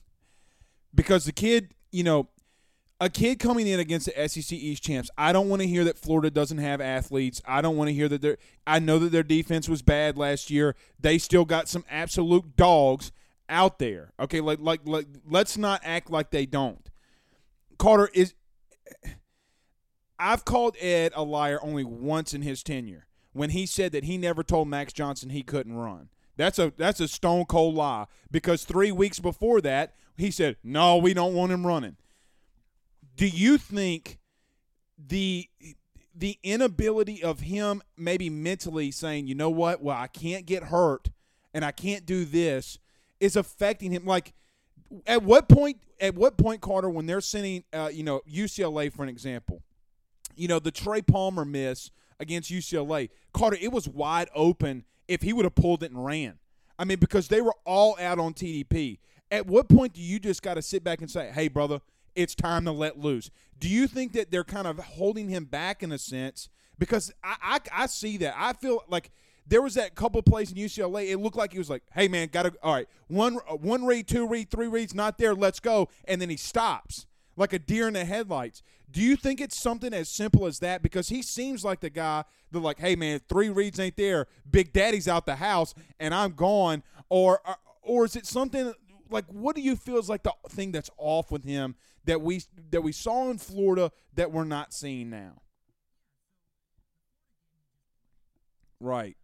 Because 0.94 1.26
the 1.26 1.34
kid, 1.34 1.74
you 1.92 2.04
know, 2.04 2.30
a 3.02 3.10
kid 3.10 3.40
coming 3.40 3.68
in 3.68 3.80
against 3.80 4.06
the 4.06 4.28
SEC 4.28 4.58
East 4.58 4.82
champs, 4.82 5.10
I 5.18 5.34
don't 5.34 5.50
want 5.50 5.62
to 5.62 5.68
hear 5.68 5.84
that 5.84 5.98
Florida 5.98 6.32
doesn't 6.32 6.60
have 6.60 6.80
athletes. 6.80 7.42
I 7.46 7.62
don't 7.62 7.76
want 7.76 7.90
to 7.90 7.94
hear 7.94 8.08
that 8.08 8.22
they're. 8.22 8.38
I 8.66 8.80
know 8.80 9.00
that 9.00 9.12
their 9.12 9.24
defense 9.24 9.68
was 9.68 9.82
bad 9.82 10.18
last 10.18 10.50
year. 10.50 10.76
They 10.98 11.18
still 11.18 11.44
got 11.44 11.68
some 11.68 11.84
absolute 11.90 12.56
dogs 12.56 13.12
out 13.50 13.80
there. 13.80 14.14
Okay, 14.18 14.40
like 14.40 14.60
like, 14.62 14.82
like 14.86 15.08
let's 15.30 15.58
not 15.58 15.82
act 15.84 16.10
like 16.10 16.32
they 16.32 16.46
don't. 16.46 16.90
Carter 17.78 18.10
is 18.14 18.34
I've 20.18 20.46
called 20.46 20.78
Ed 20.80 21.12
a 21.16 21.24
liar 21.24 21.60
only 21.62 21.84
once 21.84 22.34
in 22.34 22.42
his 22.42 22.64
tenure 22.64 23.08
when 23.34 23.50
he 23.50 23.66
said 23.66 23.92
that 23.92 24.06
he 24.06 24.18
never 24.18 24.44
told 24.44 24.70
Max 24.70 24.94
Johnson 24.94 25.30
he 25.30 25.44
couldn't 25.44 25.76
run. 25.76 26.08
That's 26.38 26.60
a 26.60 26.74
that's 26.78 27.00
a 27.00 27.08
stone 27.08 27.46
cold 27.46 27.76
lie 27.76 28.06
because 28.32 28.64
3 28.64 28.92
weeks 28.92 29.20
before 29.20 29.62
that 29.62 29.96
he 30.18 30.32
said, 30.32 30.58
"No, 30.64 30.98
we 30.98 31.14
don't 31.14 31.34
want 31.34 31.52
him 31.52 31.66
running." 31.66 31.98
Do 33.16 33.28
you 33.28 33.58
think 33.58 34.20
the 34.98 35.50
the 36.14 36.38
inability 36.44 37.24
of 37.24 37.42
him 37.42 37.82
maybe 37.98 38.30
mentally 38.30 38.92
saying, 38.92 39.28
"You 39.28 39.36
know 39.36 39.50
what? 39.50 39.82
Well, 39.82 39.98
I 39.98 40.08
can't 40.08 40.46
get 40.46 40.64
hurt 40.64 41.10
and 41.54 41.64
I 41.64 41.72
can't 41.72 42.06
do 42.06 42.26
this," 42.26 42.80
is 43.20 43.36
affecting 43.36 43.92
him 43.92 44.06
like 44.06 44.34
at 45.08 45.24
what 45.24 45.50
point 45.50 45.82
at 46.00 46.16
what 46.16 46.38
point 46.38 46.62
Carter 46.62 46.90
when 46.90 47.06
they're 47.06 47.22
sending 47.22 47.64
uh, 47.74 47.90
you 47.92 48.04
know 48.04 48.22
UCLA 48.30 48.92
for 48.92 49.04
an 49.04 49.10
example 49.10 49.64
you 50.36 50.48
know 50.48 50.60
the 50.60 50.72
Trey 50.72 51.02
Palmer 51.02 51.46
miss 51.46 51.92
against 52.20 52.52
UCLA 52.52 53.10
Carter 53.34 53.58
it 53.60 53.72
was 53.72 53.88
wide 53.88 54.30
open 54.36 54.86
if 55.08 55.22
he 55.22 55.34
would 55.34 55.46
have 55.46 55.56
pulled 55.56 55.84
it 55.84 55.92
and 55.92 56.04
ran 56.04 56.40
I 56.78 56.86
mean 56.86 57.00
because 57.00 57.28
they 57.28 57.42
were 57.42 57.56
all 57.66 57.98
out 58.00 58.20
on 58.20 58.34
TDP 58.34 59.00
at 59.32 59.48
what 59.48 59.70
point 59.70 59.94
do 59.94 60.02
you 60.02 60.20
just 60.20 60.42
got 60.42 60.56
to 60.56 60.62
sit 60.62 60.84
back 60.84 61.02
and 61.02 61.10
say 61.10 61.32
hey 61.34 61.48
brother 61.48 61.80
it's 62.16 62.36
time 62.36 62.66
to 62.66 62.72
let 62.72 63.00
loose 63.00 63.30
do 63.60 63.70
you 63.70 63.88
think 63.88 64.14
that 64.14 64.32
they're 64.32 64.44
kind 64.44 64.68
of 64.68 64.78
holding 64.80 65.30
him 65.30 65.46
back 65.46 65.84
in 65.84 65.92
a 65.92 65.98
sense 65.98 66.50
because 66.78 67.12
I 67.24 67.36
I, 67.42 67.84
I 67.84 67.86
see 67.88 68.18
that 68.18 68.36
I 68.38 68.54
feel 68.54 68.84
like 68.88 69.12
there 69.48 69.62
was 69.62 69.76
that 69.76 69.96
couple 69.96 70.22
plays 70.24 70.52
in 70.52 70.58
UCLA. 70.58 71.12
It 71.12 71.18
looked 71.18 71.36
like 71.38 71.52
he 71.52 71.58
was 71.58 71.70
like, 71.70 71.84
"Hey 71.94 72.08
man, 72.08 72.30
gotta 72.32 72.54
all 72.64 72.74
right, 72.74 72.88
one 73.08 73.38
uh, 73.50 73.56
one 73.56 73.86
read, 73.86 74.08
two 74.08 74.28
read, 74.28 74.50
three 74.50 74.68
reads, 74.68 74.96
not 74.96 75.18
there. 75.18 75.36
Let's 75.36 75.60
go." 75.60 75.90
And 76.06 76.22
then 76.22 76.30
he 76.30 76.38
stops 76.38 77.06
like 77.36 77.54
a 77.54 77.60
deer 77.60 77.88
in 77.88 77.94
the 77.94 78.06
headlights. 78.06 78.62
Do 78.90 79.02
you 79.02 79.16
think 79.16 79.42
it's 79.42 79.60
something 79.60 79.94
as 79.94 80.10
simple 80.10 80.46
as 80.46 80.60
that? 80.60 80.82
Because 80.82 81.10
he 81.10 81.22
seems 81.22 81.66
like 81.66 81.82
the 81.82 81.90
guy 81.90 82.24
that 82.52 82.60
like, 82.60 82.80
"Hey 82.80 82.96
man, 82.96 83.20
three 83.28 83.50
reads 83.50 83.80
ain't 83.80 83.98
there. 83.98 84.28
Big 84.50 84.74
Daddy's 84.74 85.08
out 85.08 85.26
the 85.26 85.36
house, 85.36 85.74
and 86.00 86.14
I'm 86.14 86.32
gone." 86.32 86.84
Or 87.10 87.42
uh, 87.46 87.56
or 87.82 88.06
is 88.06 88.16
it 88.16 88.26
something 88.26 88.74
like 89.10 89.26
what 89.28 89.56
do 89.56 89.62
you 89.62 89.76
feel 89.76 89.98
is 89.98 90.10
like 90.10 90.24
the 90.24 90.34
thing 90.50 90.72
that's 90.72 90.90
off 90.98 91.32
with 91.32 91.44
him 91.44 91.76
that 92.06 92.22
we 92.22 92.42
that 92.72 92.82
we 92.82 92.92
saw 92.92 93.30
in 93.30 93.38
Florida 93.38 93.92
that 94.14 94.32
we're 94.32 94.44
not 94.44 94.74
seeing 94.74 95.10
now? 95.10 95.42
Right. 98.80 99.18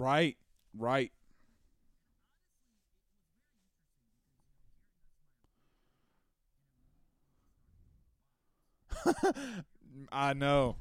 Right, 0.00 0.38
right. 0.78 1.12
I 10.12 10.32
know. 10.32 10.76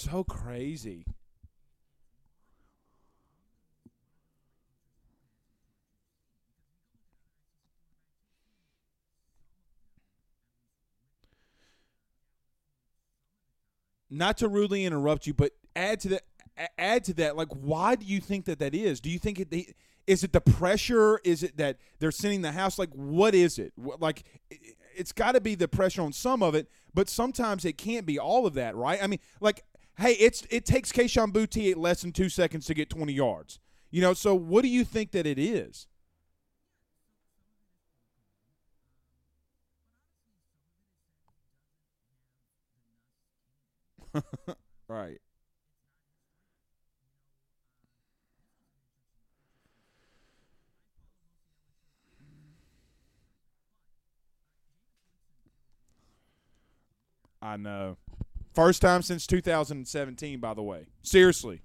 So 0.00 0.24
crazy. 0.24 1.04
Not 14.08 14.38
to 14.38 14.48
rudely 14.48 14.86
interrupt 14.86 15.26
you, 15.26 15.34
but 15.34 15.52
add 15.76 16.00
to 16.00 16.08
that. 16.08 16.22
Add 16.78 17.04
to 17.04 17.14
that. 17.14 17.36
Like, 17.36 17.48
why 17.48 17.94
do 17.94 18.06
you 18.06 18.20
think 18.20 18.46
that 18.46 18.58
that 18.60 18.74
is? 18.74 19.00
Do 19.02 19.10
you 19.10 19.18
think 19.18 19.38
it? 19.38 19.74
Is 20.06 20.24
it 20.24 20.32
the 20.32 20.40
pressure? 20.40 21.20
Is 21.24 21.42
it 21.42 21.58
that 21.58 21.76
they're 21.98 22.10
sending 22.10 22.40
the 22.40 22.52
house? 22.52 22.78
Like, 22.78 22.90
what 22.94 23.34
is 23.34 23.58
it? 23.58 23.74
Like, 23.76 24.24
it's 24.96 25.12
got 25.12 25.32
to 25.32 25.40
be 25.42 25.54
the 25.54 25.68
pressure 25.68 26.02
on 26.02 26.12
some 26.12 26.42
of 26.42 26.54
it, 26.54 26.68
but 26.94 27.08
sometimes 27.08 27.64
it 27.66 27.78
can't 27.78 28.06
be 28.06 28.18
all 28.18 28.46
of 28.46 28.54
that, 28.54 28.74
right? 28.76 29.02
I 29.02 29.06
mean, 29.06 29.20
like 29.40 29.62
hey, 30.00 30.12
it's 30.14 30.42
it 30.50 30.64
takes 30.64 30.92
Kayshon 30.92 31.32
Boutte 31.32 31.76
less 31.76 32.02
than 32.02 32.12
two 32.12 32.28
seconds 32.28 32.66
to 32.66 32.74
get 32.74 32.90
20 32.90 33.12
yards. 33.12 33.60
You 33.90 34.00
know, 34.02 34.14
so 34.14 34.34
what 34.34 34.62
do 34.62 34.68
you 34.68 34.84
think 34.84 35.12
that 35.12 35.26
it 35.26 35.38
is? 35.38 35.86
right. 44.88 45.20
I 57.42 57.56
know. 57.56 57.96
First 58.52 58.82
time 58.82 59.02
since 59.02 59.26
2017, 59.26 60.40
by 60.40 60.54
the 60.54 60.62
way. 60.62 60.86
Seriously. 61.02 61.62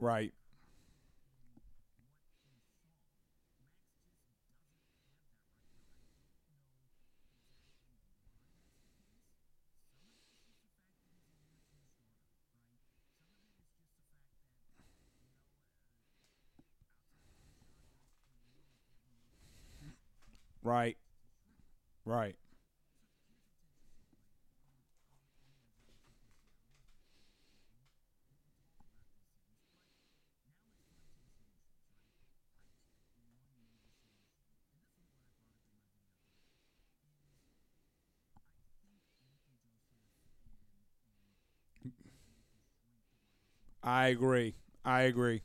Right. 0.00 0.32
Right. 20.68 20.98
Right. 22.04 22.36
I 43.82 44.06
agree. 44.08 44.54
I 44.84 45.02
agree. 45.02 45.42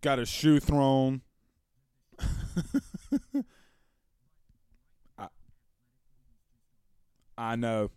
got 0.03 0.19
a 0.19 0.27
shoe 0.27 0.61
thrown. 0.61 1.23
I, 5.19 5.29
I 7.39 7.57
know. 7.57 7.91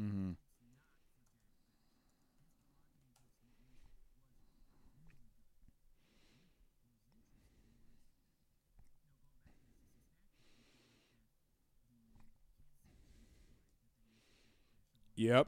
Mm-hmm. 0.00 0.32
Yep. 15.16 15.46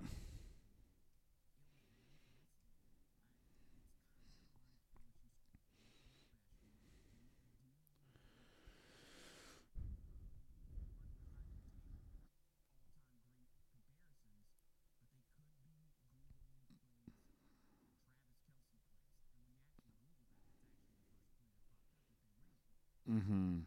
Mm-hmm. 23.11 23.59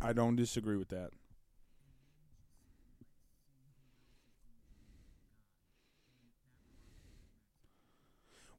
I 0.00 0.12
don't 0.12 0.36
disagree 0.36 0.76
with 0.76 0.88
that. 0.90 1.10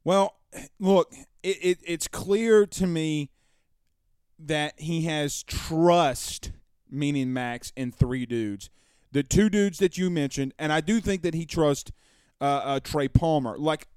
Well, 0.04 0.36
look, 0.80 1.12
it, 1.42 1.58
it, 1.62 1.78
it's 1.86 2.08
clear 2.08 2.66
to 2.66 2.86
me 2.86 3.30
that 4.38 4.80
he 4.80 5.02
has 5.02 5.42
trust, 5.42 6.52
meaning 6.90 7.32
Max, 7.32 7.72
in 7.76 7.92
three 7.92 8.24
dudes. 8.26 8.70
The 9.12 9.22
two 9.22 9.48
dudes 9.48 9.78
that 9.78 9.96
you 9.96 10.10
mentioned, 10.10 10.54
and 10.58 10.72
I 10.72 10.80
do 10.80 11.00
think 11.00 11.22
that 11.22 11.34
he 11.34 11.46
trusts 11.46 11.92
uh, 12.40 12.44
uh, 12.44 12.80
Trey 12.80 13.08
Palmer. 13.08 13.56
Like, 13.58 13.88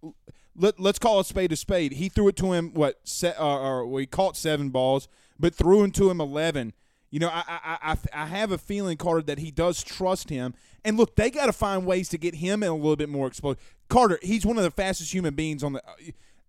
let, 0.56 0.80
us 0.80 1.00
call 1.00 1.20
a 1.20 1.26
spade 1.26 1.52
a 1.52 1.56
spade. 1.56 1.94
He 1.94 2.10
threw 2.10 2.28
it 2.30 2.36
to 2.38 2.54
him, 2.54 2.74
what, 2.74 3.00
se- 3.04 3.36
uh, 3.38 3.46
or 3.46 3.86
well, 3.86 4.00
he 4.00 4.06
caught 4.06 4.38
seven 4.38 4.70
balls, 4.70 5.08
but 5.40 5.54
threw 5.54 5.84
into 5.84 6.10
him 6.10 6.22
11. 6.22 6.74
You 7.10 7.20
know, 7.20 7.30
I, 7.30 7.44
I, 7.48 7.78
I, 7.92 7.98
I 8.14 8.26
have 8.28 8.52
a 8.52 8.58
feeling, 8.58 8.96
Carter, 8.98 9.22
that 9.24 9.40
he 9.40 9.52
does 9.52 9.84
trust 9.84 10.30
him. 10.30 10.54
And 10.86 10.98
look, 10.98 11.16
they 11.16 11.30
got 11.30 11.48
to 11.48 11.54
find 11.54 11.86
ways 11.86 12.08
to 12.10 12.18
get 12.18 12.36
him 12.36 12.64
in 12.64 12.70
a 12.70 12.76
little 12.76 12.96
bit 12.96 13.10
more 13.10 13.28
explosive. 13.28 13.62
Carter, 13.90 14.18
he's 14.24 14.46
one 14.46 14.58
of 14.58 14.64
the 14.64 14.72
fastest 14.72 15.14
human 15.14 15.36
beings 15.36 15.64
on 15.64 15.74
the 15.74 15.84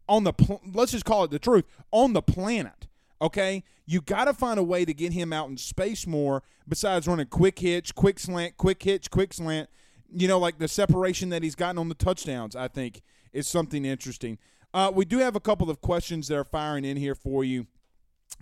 on 0.08 0.24
the 0.24 0.32
pl- 0.32 0.60
let's 0.72 0.92
just 0.92 1.04
call 1.04 1.24
it 1.24 1.30
the 1.30 1.38
truth 1.38 1.64
on 1.90 2.12
the 2.12 2.22
planet. 2.22 2.86
Okay, 3.20 3.64
you 3.86 4.00
got 4.00 4.26
to 4.26 4.34
find 4.34 4.58
a 4.58 4.62
way 4.62 4.84
to 4.84 4.94
get 4.94 5.12
him 5.12 5.32
out 5.32 5.48
in 5.48 5.56
space 5.56 6.06
more. 6.06 6.42
Besides 6.68 7.06
running 7.06 7.26
quick 7.26 7.58
hitch, 7.58 7.94
quick 7.94 8.18
slant, 8.18 8.56
quick 8.56 8.82
hitch, 8.82 9.10
quick 9.10 9.32
slant. 9.32 9.68
You 10.14 10.28
know, 10.28 10.38
like 10.38 10.58
the 10.58 10.68
separation 10.68 11.30
that 11.30 11.42
he's 11.42 11.54
gotten 11.54 11.78
on 11.78 11.88
the 11.88 11.94
touchdowns. 11.94 12.54
I 12.54 12.68
think 12.68 13.02
is 13.32 13.48
something 13.48 13.84
interesting. 13.84 14.38
Uh, 14.74 14.90
we 14.94 15.04
do 15.04 15.18
have 15.18 15.36
a 15.36 15.40
couple 15.40 15.68
of 15.68 15.80
questions 15.80 16.28
that 16.28 16.36
are 16.36 16.44
firing 16.44 16.84
in 16.84 16.96
here 16.96 17.14
for 17.14 17.44
you. 17.44 17.66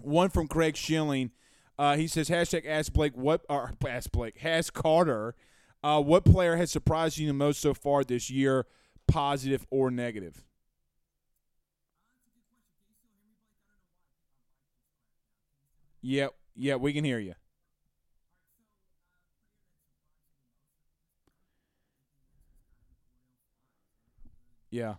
One 0.01 0.31
from 0.31 0.47
Craig 0.49 0.77
Schilling. 0.77 1.31
Uh, 1.79 1.97
he 1.97 2.07
says 2.07 2.29
hashtag 2.29 2.67
ask 2.67 2.93
Blake 2.93 3.17
what 3.17 3.45
or 3.49 3.73
ask 3.89 4.13
Blake 4.13 4.45
ask 4.45 4.73
Carter 4.73 5.35
uh, 5.83 6.01
what 6.01 6.25
player 6.25 6.57
has 6.57 6.71
surprised 6.71 7.19
you 7.19 7.27
the 7.27 7.33
most 7.33 7.61
so 7.61 7.73
far 7.73 8.05
this 8.05 8.31
year, 8.31 8.67
positive 9.09 9.67
or 9.71 9.91
negative? 9.91 10.45
Yep, 16.03 16.35
yeah, 16.55 16.77
we 16.77 16.93
can 16.93 17.05
hear 17.05 17.19
you. 17.19 17.35
Yeah. 24.71 24.95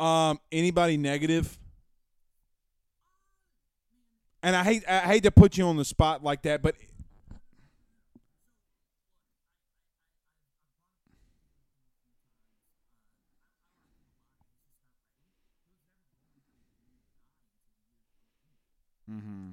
Um, 0.00 0.40
anybody 0.50 0.96
negative? 0.96 1.58
And 4.42 4.56
I 4.56 4.64
hate 4.64 4.82
I 4.88 5.00
hate 5.00 5.24
to 5.24 5.30
put 5.30 5.58
you 5.58 5.66
on 5.66 5.76
the 5.76 5.84
spot 5.84 6.24
like 6.24 6.40
that, 6.42 6.62
but 6.62 6.74
Mm-hmm. 19.10 19.50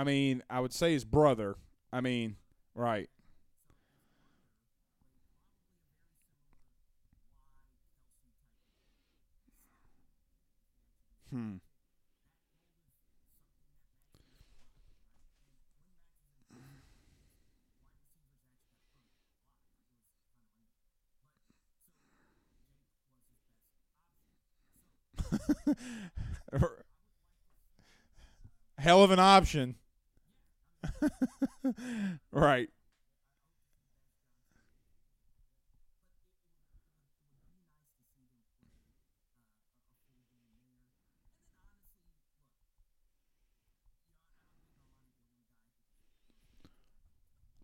I 0.00 0.02
mean, 0.02 0.42
I 0.48 0.60
would 0.60 0.72
say 0.72 0.94
his 0.94 1.04
brother. 1.04 1.56
I 1.92 2.00
mean, 2.00 2.36
right. 2.74 3.10
Hmm. 11.30 11.56
Hell 28.78 29.02
of 29.04 29.10
an 29.10 29.18
option. 29.18 29.74
right. 32.32 32.68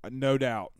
Uh, 0.05 0.09
no 0.12 0.39
doubt. 0.39 0.73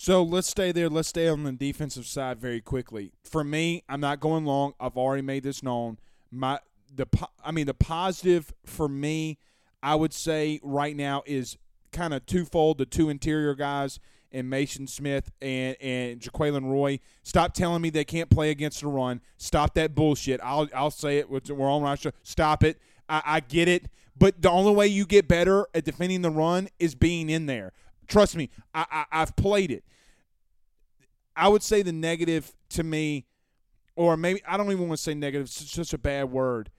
So 0.00 0.22
let's 0.22 0.48
stay 0.48 0.72
there. 0.72 0.88
Let's 0.88 1.08
stay 1.08 1.28
on 1.28 1.44
the 1.44 1.52
defensive 1.52 2.06
side 2.06 2.38
very 2.38 2.62
quickly. 2.62 3.12
For 3.22 3.44
me, 3.44 3.84
I'm 3.86 4.00
not 4.00 4.18
going 4.18 4.46
long. 4.46 4.72
I've 4.80 4.96
already 4.96 5.20
made 5.20 5.42
this 5.42 5.62
known. 5.62 5.98
My 6.30 6.58
the 6.96 7.06
I 7.44 7.50
mean 7.50 7.66
the 7.66 7.74
positive 7.74 8.50
for 8.64 8.88
me, 8.88 9.36
I 9.82 9.96
would 9.96 10.14
say 10.14 10.58
right 10.62 10.96
now 10.96 11.22
is 11.26 11.58
kind 11.92 12.14
of 12.14 12.24
twofold. 12.24 12.78
The 12.78 12.86
two 12.86 13.10
interior 13.10 13.54
guys 13.54 14.00
and 14.32 14.50
Maason 14.50 14.88
Smith 14.88 15.32
and 15.42 15.76
and 15.82 16.18
Jaquelin 16.18 16.70
Roy. 16.70 16.98
Stop 17.22 17.52
telling 17.52 17.82
me 17.82 17.90
they 17.90 18.06
can't 18.06 18.30
play 18.30 18.50
against 18.50 18.80
the 18.80 18.86
run. 18.86 19.20
Stop 19.36 19.74
that 19.74 19.94
bullshit. 19.94 20.40
I'll 20.42 20.66
I'll 20.74 20.90
say 20.90 21.18
it. 21.18 21.28
We're 21.28 21.70
on 21.70 21.82
Russia. 21.82 22.14
Stop 22.22 22.64
it. 22.64 22.80
I, 23.06 23.20
I 23.26 23.40
get 23.40 23.68
it. 23.68 23.90
But 24.16 24.40
the 24.40 24.50
only 24.50 24.72
way 24.72 24.86
you 24.86 25.04
get 25.04 25.28
better 25.28 25.66
at 25.74 25.84
defending 25.84 26.22
the 26.22 26.30
run 26.30 26.68
is 26.78 26.94
being 26.94 27.28
in 27.28 27.44
there. 27.44 27.74
Trust 28.10 28.36
me. 28.36 28.50
I, 28.74 28.84
I 28.90 29.22
I've 29.22 29.36
played 29.36 29.70
it. 29.70 29.84
I 31.36 31.48
would 31.48 31.62
say 31.62 31.80
the 31.80 31.92
negative 31.92 32.52
to 32.70 32.82
me, 32.82 33.24
or 33.96 34.16
maybe 34.16 34.42
I 34.46 34.56
don't 34.56 34.70
even 34.70 34.88
want 34.88 34.98
to 34.98 35.02
say 35.02 35.14
negative. 35.14 35.46
It's 35.46 35.70
such 35.70 35.94
a 35.94 35.98
bad 35.98 36.30
word. 36.30 36.70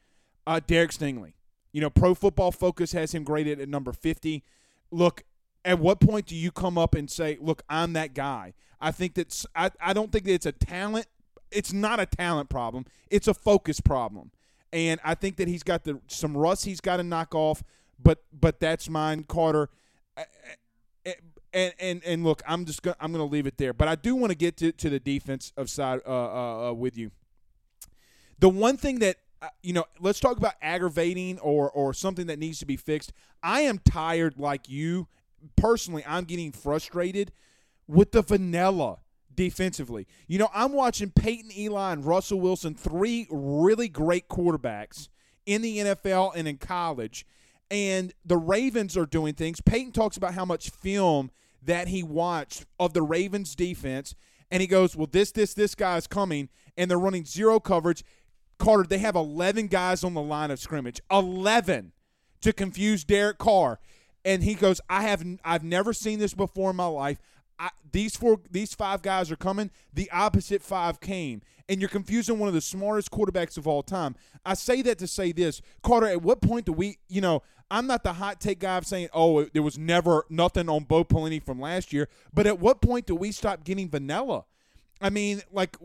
Uh, 0.45 0.59
Derek 0.65 0.91
Stingley. 0.91 1.33
You 1.71 1.79
know, 1.79 1.89
Pro 1.89 2.13
Football 2.13 2.51
Focus 2.51 2.91
has 2.91 3.13
him 3.13 3.23
graded 3.23 3.61
at 3.61 3.69
number 3.69 3.93
50. 3.93 4.43
Look, 4.91 5.23
at 5.63 5.79
what 5.79 6.01
point 6.01 6.25
do 6.25 6.35
you 6.35 6.51
come 6.51 6.77
up 6.77 6.93
and 6.95 7.09
say, 7.09 7.37
"Look, 7.39 7.63
I'm 7.69 7.93
that 7.93 8.13
guy"? 8.13 8.53
I 8.81 8.91
think 8.91 9.13
that's 9.13 9.45
I, 9.55 9.71
I 9.79 9.93
don't 9.93 10.11
think 10.11 10.25
that 10.25 10.33
it's 10.33 10.45
a 10.45 10.51
talent. 10.51 11.07
It's 11.49 11.71
not 11.71 11.99
a 12.01 12.05
talent 12.05 12.49
problem. 12.49 12.85
It's 13.09 13.27
a 13.29 13.33
focus 13.33 13.79
problem, 13.79 14.31
and 14.73 14.99
I 15.03 15.15
think 15.15 15.37
that 15.37 15.47
he's 15.47 15.63
got 15.63 15.85
the 15.85 16.01
some 16.07 16.35
rust 16.35 16.65
he's 16.65 16.81
got 16.81 16.97
to 16.97 17.03
knock 17.03 17.33
off. 17.33 17.63
But 18.03 18.21
but 18.37 18.59
that's 18.59 18.89
mine, 18.89 19.23
Carter. 19.23 19.69
And 21.53 21.73
and 21.79 22.01
and 22.05 22.23
look, 22.23 22.41
I'm 22.47 22.65
just 22.65 22.81
gonna 22.81 22.95
I'm 22.99 23.11
gonna 23.11 23.25
leave 23.25 23.47
it 23.47 23.57
there. 23.57 23.73
But 23.73 23.87
I 23.87 23.95
do 23.95 24.15
want 24.15 24.31
to 24.31 24.37
get 24.37 24.57
to 24.57 24.71
to 24.71 24.89
the 24.89 24.99
defense 24.99 25.51
of 25.57 25.69
side 25.69 26.01
uh, 26.05 26.09
uh, 26.09 26.69
uh, 26.69 26.73
with 26.73 26.97
you. 26.97 27.11
The 28.39 28.49
one 28.49 28.77
thing 28.77 28.99
that 28.99 29.17
uh, 29.41 29.47
you 29.63 29.73
know, 29.73 29.85
let's 29.99 30.19
talk 30.19 30.37
about 30.37 30.53
aggravating 30.61 31.39
or 31.39 31.69
or 31.71 31.93
something 31.93 32.27
that 32.27 32.39
needs 32.39 32.59
to 32.59 32.65
be 32.65 32.77
fixed. 32.77 33.11
I 33.41 33.61
am 33.61 33.79
tired, 33.79 34.37
like 34.37 34.69
you, 34.69 35.07
personally, 35.55 36.03
I'm 36.07 36.25
getting 36.25 36.51
frustrated 36.51 37.31
with 37.87 38.11
the 38.11 38.21
vanilla 38.21 38.99
defensively. 39.33 40.07
You 40.27 40.37
know, 40.37 40.49
I'm 40.53 40.73
watching 40.73 41.09
Peyton 41.09 41.51
Eli 41.57 41.93
and 41.93 42.05
Russell 42.05 42.39
Wilson, 42.39 42.75
three 42.75 43.27
really 43.31 43.89
great 43.89 44.27
quarterbacks 44.27 45.09
in 45.45 45.61
the 45.61 45.79
NFL 45.79 46.33
and 46.35 46.47
in 46.47 46.57
college, 46.57 47.25
and 47.71 48.13
the 48.23 48.37
Ravens 48.37 48.95
are 48.97 49.05
doing 49.05 49.33
things. 49.33 49.61
Peyton 49.61 49.91
talks 49.91 50.17
about 50.17 50.33
how 50.33 50.45
much 50.45 50.69
film 50.69 51.31
that 51.63 51.87
he 51.87 52.03
watched 52.03 52.65
of 52.79 52.93
the 52.93 53.01
Ravens 53.01 53.55
defense, 53.55 54.13
and 54.51 54.61
he 54.61 54.67
goes, 54.67 54.95
Well, 54.95 55.07
this, 55.09 55.31
this, 55.31 55.53
this 55.53 55.73
guy 55.73 55.97
is 55.97 56.05
coming, 56.05 56.49
and 56.77 56.91
they're 56.91 56.99
running 56.99 57.25
zero 57.25 57.59
coverage. 57.59 58.03
Carter, 58.59 58.83
they 58.83 58.99
have 58.99 59.15
11 59.15 59.67
guys 59.67 60.03
on 60.03 60.13
the 60.13 60.21
line 60.21 60.51
of 60.51 60.59
scrimmage. 60.59 61.01
11 61.09 61.93
to 62.41 62.53
confuse 62.53 63.03
Derek 63.03 63.37
Carr 63.39 63.79
and 64.23 64.43
he 64.43 64.53
goes, 64.53 64.81
"I 64.89 65.03
have 65.03 65.23
I've 65.43 65.63
never 65.63 65.93
seen 65.93 66.19
this 66.19 66.33
before 66.33 66.71
in 66.71 66.75
my 66.75 66.85
life. 66.85 67.19
I, 67.61 67.69
these 67.91 68.15
four 68.15 68.39
these 68.49 68.73
five 68.73 69.03
guys 69.03 69.29
are 69.29 69.35
coming. 69.35 69.69
The 69.93 70.09
opposite 70.09 70.63
five 70.63 70.99
came, 70.99 71.43
and 71.69 71.79
you're 71.79 71.89
confusing 71.89 72.39
one 72.39 72.47
of 72.47 72.55
the 72.55 72.61
smartest 72.61 73.11
quarterbacks 73.11 73.55
of 73.55 73.67
all 73.67 73.83
time. 73.83 74.15
I 74.43 74.55
say 74.55 74.81
that 74.81 74.97
to 74.97 75.07
say 75.07 75.31
this, 75.31 75.61
Carter. 75.83 76.07
At 76.07 76.23
what 76.23 76.41
point 76.41 76.65
do 76.65 76.73
we, 76.73 76.97
you 77.07 77.21
know, 77.21 77.43
I'm 77.69 77.85
not 77.85 78.03
the 78.03 78.13
hot 78.13 78.41
take 78.41 78.59
guy 78.59 78.77
of 78.77 78.87
saying, 78.87 79.09
oh, 79.13 79.43
there 79.45 79.61
was 79.61 79.77
never 79.77 80.25
nothing 80.27 80.69
on 80.69 80.85
Bo 80.85 81.03
Pelini 81.03 81.41
from 81.41 81.61
last 81.61 81.93
year, 81.93 82.09
but 82.33 82.47
at 82.47 82.59
what 82.59 82.81
point 82.81 83.05
do 83.05 83.15
we 83.15 83.31
stop 83.31 83.63
getting 83.63 83.89
vanilla? 83.89 84.45
I 84.99 85.11
mean, 85.11 85.43
like, 85.51 85.77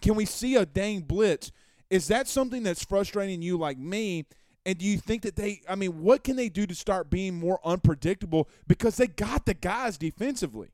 can 0.00 0.14
we 0.14 0.24
see 0.24 0.56
a 0.56 0.64
dang 0.64 1.00
blitz? 1.00 1.52
Is 1.90 2.08
that 2.08 2.28
something 2.28 2.62
that's 2.62 2.82
frustrating 2.82 3.42
you 3.42 3.58
like 3.58 3.76
me? 3.76 4.24
And 4.64 4.78
do 4.78 4.86
you 4.86 4.96
think 4.96 5.22
that 5.22 5.36
they, 5.36 5.60
I 5.68 5.74
mean, 5.74 6.02
what 6.02 6.24
can 6.24 6.36
they 6.36 6.48
do 6.48 6.66
to 6.66 6.74
start 6.74 7.10
being 7.10 7.38
more 7.38 7.60
unpredictable 7.62 8.48
because 8.66 8.96
they 8.96 9.06
got 9.06 9.44
the 9.44 9.54
guys 9.54 9.98
defensively? 9.98 10.68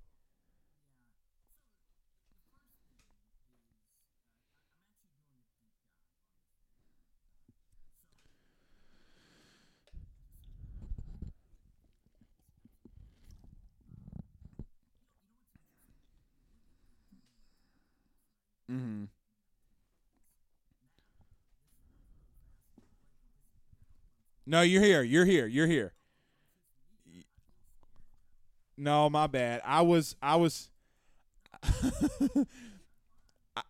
Mm-hmm. 18.71 19.05
No, 24.47 24.62
you're 24.62 24.83
here. 24.83 25.03
You're 25.03 25.25
here. 25.25 25.47
You're 25.47 25.67
here. 25.67 25.93
No, 28.77 29.11
my 29.11 29.27
bad. 29.27 29.62
I 29.64 29.81
was 29.83 30.14
I 30.23 30.37
was 30.37 30.71
I, 33.57 33.62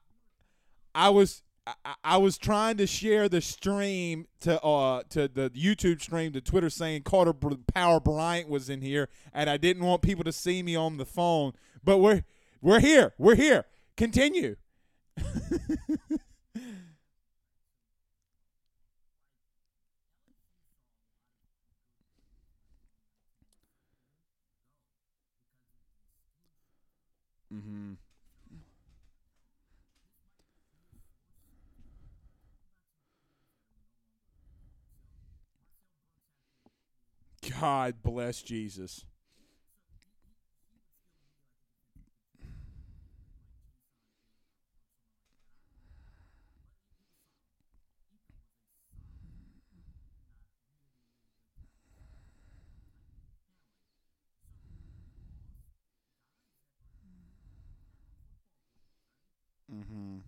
I 0.94 1.08
was 1.10 1.42
I, 1.66 1.94
I, 2.04 2.16
was 2.16 2.38
trying 2.38 2.76
to 2.76 2.86
share 2.86 3.28
the 3.28 3.40
stream 3.40 4.26
to 4.40 4.60
uh 4.62 5.02
to 5.10 5.28
the 5.28 5.50
YouTube 5.50 6.02
stream 6.02 6.32
to 6.32 6.40
Twitter 6.40 6.70
saying 6.70 7.02
Carter 7.02 7.32
Power 7.32 8.00
Bryant 8.00 8.48
was 8.48 8.68
in 8.68 8.82
here 8.82 9.08
and 9.32 9.48
I 9.48 9.56
didn't 9.56 9.84
want 9.84 10.02
people 10.02 10.24
to 10.24 10.32
see 10.32 10.62
me 10.62 10.76
on 10.76 10.96
the 10.96 11.06
phone. 11.06 11.52
But 11.82 11.98
we're 11.98 12.24
we're 12.60 12.80
here. 12.80 13.14
We're 13.16 13.36
here. 13.36 13.64
Continue. 13.96 14.56
Mm-hmm. 27.52 27.92
God 37.60 37.94
bless 38.02 38.42
Jesus. 38.42 39.04
Mm-hmm. 59.76 60.18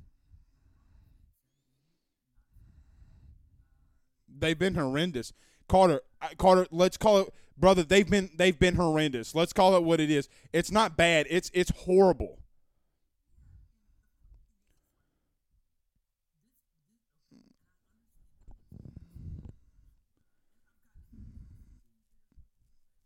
They've 4.38 4.58
been 4.58 4.74
horrendous. 4.74 5.32
Carter, 5.68 6.00
Carter, 6.36 6.66
let's 6.70 6.96
call 6.96 7.18
it, 7.18 7.34
brother. 7.56 7.82
They've 7.82 8.08
been 8.08 8.30
they've 8.36 8.58
been 8.58 8.76
horrendous. 8.76 9.34
Let's 9.34 9.52
call 9.52 9.76
it 9.76 9.82
what 9.82 10.00
it 10.00 10.10
is. 10.10 10.28
It's 10.52 10.70
not 10.70 10.96
bad. 10.96 11.26
It's 11.28 11.50
it's 11.54 11.70
horrible. 11.70 12.38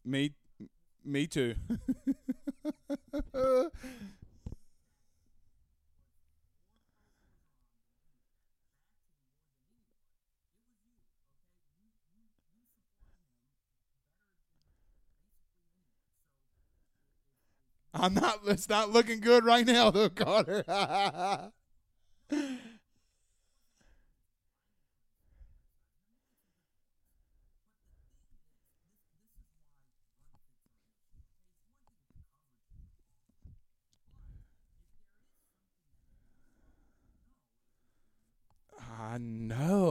Me, 0.05 0.33
me 1.05 1.27
too. 1.27 1.55
I'm 17.95 18.15
not. 18.15 18.41
It's 18.47 18.69
not 18.69 18.91
looking 18.91 19.21
good 19.21 19.45
right 19.45 19.67
now, 19.67 19.91
though, 19.91 20.09
Carter. 20.09 20.65
I 20.69 21.51
know. 39.19 39.82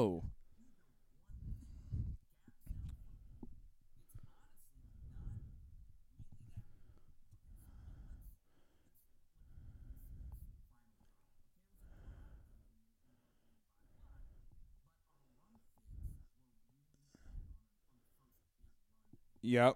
Yep. 19.51 19.75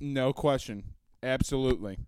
No 0.00 0.32
question. 0.32 0.94
Absolutely. 1.22 1.98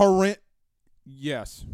Horrend. 0.00 0.38
Yes. 1.04 1.66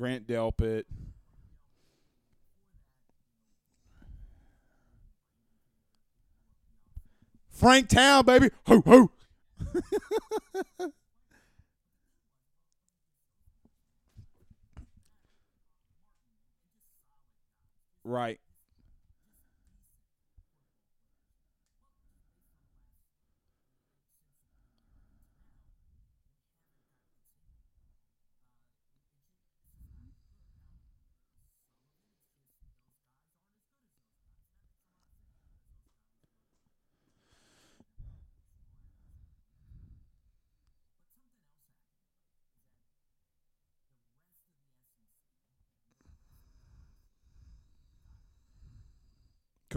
Grant 0.00 0.26
Delpit. 0.26 0.84
Frank 7.50 7.90
Town, 7.90 8.24
baby. 8.24 8.48
Ho 8.64 8.80
ho. 8.80 9.10
right. 18.04 18.40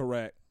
Correct. 0.04 0.43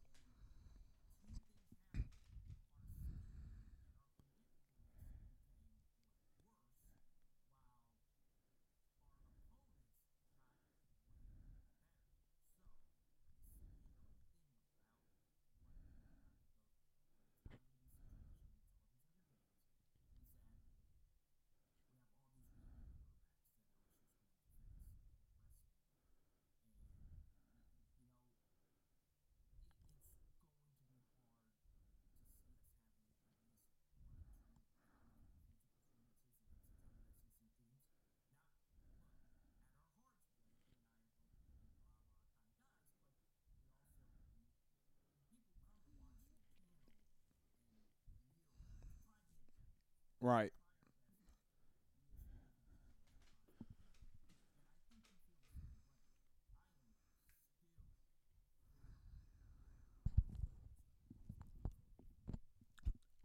Right. 50.22 50.52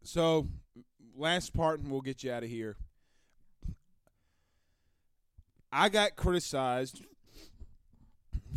So, 0.02 0.48
last 1.16 1.54
part, 1.54 1.80
and 1.80 1.92
we'll 1.92 2.02
get 2.02 2.24
you 2.24 2.32
out 2.32 2.42
of 2.42 2.50
here. 2.50 2.78
I 5.72 5.90
got 5.90 6.16
criticized 6.16 7.04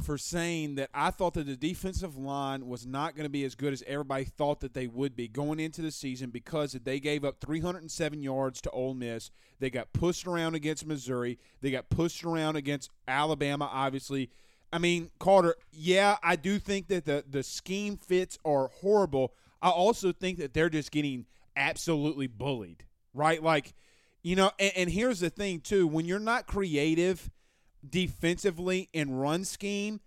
for 0.00 0.18
saying 0.18 0.76
that 0.76 0.90
I 0.94 1.10
thought 1.10 1.34
that 1.34 1.46
the 1.46 1.56
defensive 1.56 2.16
line 2.16 2.66
was 2.66 2.86
not 2.86 3.14
going 3.14 3.24
to 3.24 3.30
be 3.30 3.44
as 3.44 3.54
good 3.54 3.72
as 3.72 3.82
everybody 3.86 4.24
thought 4.24 4.60
that 4.60 4.74
they 4.74 4.86
would 4.86 5.16
be 5.16 5.28
going 5.28 5.60
into 5.60 5.82
the 5.82 5.90
season 5.90 6.30
because 6.30 6.72
they 6.72 7.00
gave 7.00 7.24
up 7.24 7.40
307 7.40 8.22
yards 8.22 8.60
to 8.62 8.70
Ole 8.70 8.94
Miss. 8.94 9.30
They 9.58 9.70
got 9.70 9.92
pushed 9.92 10.26
around 10.26 10.54
against 10.54 10.86
Missouri. 10.86 11.38
They 11.60 11.70
got 11.70 11.88
pushed 11.88 12.24
around 12.24 12.56
against 12.56 12.90
Alabama, 13.06 13.68
obviously. 13.72 14.30
I 14.72 14.78
mean, 14.78 15.10
Carter, 15.18 15.56
yeah, 15.72 16.16
I 16.22 16.36
do 16.36 16.58
think 16.58 16.88
that 16.88 17.04
the, 17.04 17.24
the 17.28 17.42
scheme 17.42 17.96
fits 17.96 18.38
are 18.44 18.68
horrible. 18.80 19.34
I 19.60 19.70
also 19.70 20.12
think 20.12 20.38
that 20.38 20.54
they're 20.54 20.70
just 20.70 20.90
getting 20.90 21.26
absolutely 21.56 22.26
bullied, 22.26 22.84
right? 23.12 23.42
Like, 23.42 23.74
you 24.22 24.36
know, 24.36 24.50
and, 24.58 24.72
and 24.76 24.90
here's 24.90 25.20
the 25.20 25.30
thing, 25.30 25.60
too. 25.60 25.86
When 25.86 26.06
you're 26.06 26.18
not 26.18 26.46
creative– 26.46 27.30
defensively 27.88 28.88
in 28.92 29.14
run 29.14 29.44
scheme, 29.44 30.00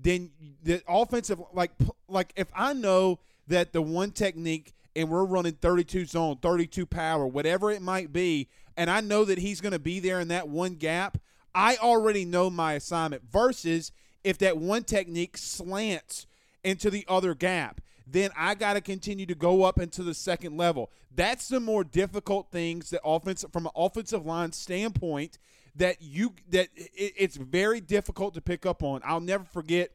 then 0.00 0.30
the 0.62 0.82
offensive 0.88 1.40
like 1.52 1.72
like 2.08 2.32
if 2.36 2.48
I 2.54 2.72
know 2.72 3.18
that 3.48 3.72
the 3.72 3.82
one 3.82 4.10
technique 4.10 4.72
and 4.96 5.08
we're 5.08 5.24
running 5.24 5.52
32 5.52 6.06
zone, 6.06 6.36
32 6.36 6.86
power, 6.86 7.26
whatever 7.26 7.70
it 7.70 7.82
might 7.82 8.12
be, 8.12 8.48
and 8.76 8.90
I 8.90 9.00
know 9.00 9.24
that 9.24 9.38
he's 9.38 9.60
going 9.60 9.72
to 9.72 9.78
be 9.78 10.00
there 10.00 10.20
in 10.20 10.28
that 10.28 10.48
one 10.48 10.74
gap, 10.74 11.18
I 11.54 11.76
already 11.76 12.24
know 12.24 12.50
my 12.50 12.74
assignment 12.74 13.22
versus 13.30 13.92
if 14.24 14.38
that 14.38 14.56
one 14.56 14.84
technique 14.84 15.36
slants 15.36 16.26
into 16.64 16.90
the 16.90 17.04
other 17.08 17.34
gap, 17.34 17.80
then 18.06 18.30
I 18.36 18.54
got 18.54 18.74
to 18.74 18.80
continue 18.80 19.26
to 19.26 19.34
go 19.34 19.62
up 19.62 19.78
into 19.78 20.02
the 20.02 20.14
second 20.14 20.56
level. 20.56 20.90
That's 21.14 21.48
the 21.48 21.60
more 21.60 21.84
difficult 21.84 22.50
things 22.50 22.90
that 22.90 23.00
offense 23.04 23.44
from 23.52 23.66
an 23.66 23.72
offensive 23.76 24.26
line 24.26 24.52
standpoint 24.52 25.38
that 25.76 26.00
you 26.00 26.34
that 26.50 26.68
it, 26.74 27.14
it's 27.16 27.36
very 27.36 27.80
difficult 27.80 28.34
to 28.34 28.40
pick 28.40 28.66
up 28.66 28.82
on. 28.82 29.00
I'll 29.04 29.20
never 29.20 29.44
forget 29.44 29.92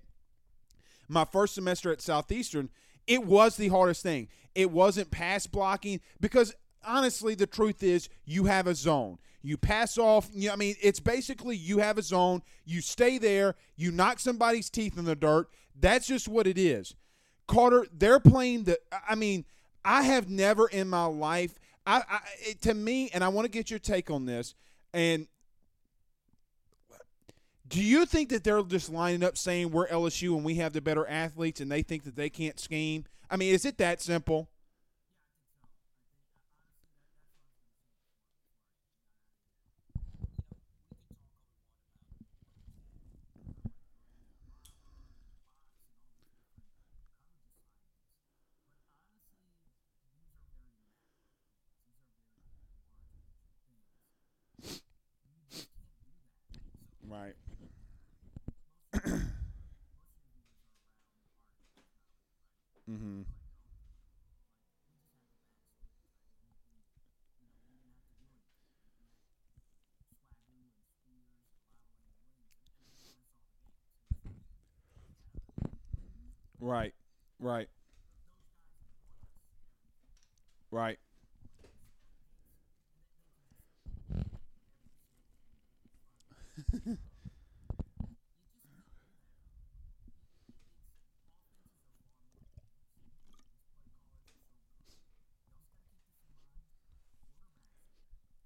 my 1.07 1.25
first 1.25 1.55
semester 1.55 1.91
at 1.91 2.01
Southeastern. 2.01 2.69
It 3.07 3.25
was 3.25 3.57
the 3.57 3.67
hardest 3.67 4.03
thing. 4.03 4.27
It 4.55 4.71
wasn't 4.71 5.11
pass 5.11 5.47
blocking 5.47 6.01
because 6.19 6.55
honestly, 6.85 7.35
the 7.35 7.47
truth 7.47 7.83
is 7.83 8.09
you 8.25 8.45
have 8.45 8.67
a 8.67 8.75
zone. 8.75 9.19
You 9.41 9.57
pass 9.57 9.97
off. 9.97 10.29
You 10.33 10.47
know, 10.47 10.53
I 10.53 10.55
mean, 10.55 10.75
it's 10.81 10.99
basically 10.99 11.55
you 11.55 11.79
have 11.79 11.97
a 11.97 12.01
zone. 12.01 12.41
You 12.65 12.81
stay 12.81 13.17
there. 13.17 13.55
You 13.75 13.91
knock 13.91 14.19
somebody's 14.19 14.69
teeth 14.69 14.97
in 14.97 15.05
the 15.05 15.15
dirt. 15.15 15.49
That's 15.79 16.07
just 16.07 16.27
what 16.27 16.47
it 16.47 16.57
is. 16.57 16.95
Carter, 17.47 17.85
they're 17.93 18.19
playing 18.19 18.63
the. 18.63 18.79
I 19.07 19.13
mean, 19.13 19.45
I 19.83 20.01
have 20.01 20.29
never 20.29 20.67
in 20.67 20.89
my 20.89 21.05
life 21.05 21.53
I, 21.85 22.01
I 22.09 22.19
it, 22.39 22.61
to 22.63 22.73
me, 22.73 23.09
and 23.13 23.23
I 23.23 23.29
want 23.29 23.45
to 23.45 23.51
get 23.51 23.69
your 23.69 23.79
take 23.79 24.09
on 24.09 24.25
this. 24.25 24.55
And 24.93 25.27
do 27.67 27.81
you 27.81 28.05
think 28.05 28.29
that 28.29 28.43
they're 28.43 28.61
just 28.63 28.91
lining 28.91 29.23
up 29.23 29.37
saying 29.37 29.71
we're 29.71 29.87
LSU 29.87 30.35
and 30.35 30.43
we 30.45 30.55
have 30.55 30.73
the 30.73 30.81
better 30.81 31.07
athletes, 31.07 31.61
and 31.61 31.71
they 31.71 31.81
think 31.81 32.03
that 32.03 32.15
they 32.15 32.29
can't 32.29 32.59
scheme? 32.59 33.05
I 33.29 33.37
mean, 33.37 33.53
is 33.53 33.65
it 33.65 33.77
that 33.79 34.01
simple? 34.01 34.49
Right. 57.07 57.35
Mm-hmm. 62.89 63.21
Right. 76.59 76.93
Right. 77.39 77.69
Right. 80.71 80.99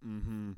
mm-hmm. 0.06 0.52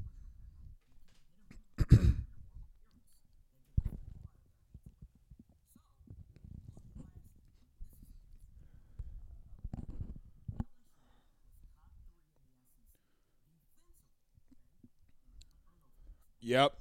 Yep. 16.41 16.73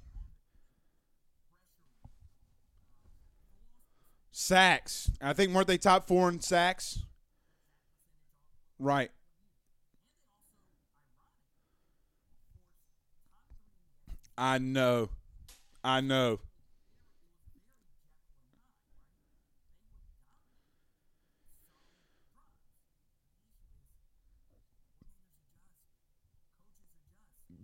Sacks. 4.50 5.12
I 5.22 5.32
think 5.32 5.54
weren't 5.54 5.68
they 5.68 5.78
top 5.78 6.08
four 6.08 6.28
in 6.28 6.40
sacks? 6.40 7.04
Right. 8.80 9.12
I 14.36 14.58
know. 14.58 15.10
I 15.84 16.00
know. 16.00 16.40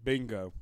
Bingo. 0.04 0.52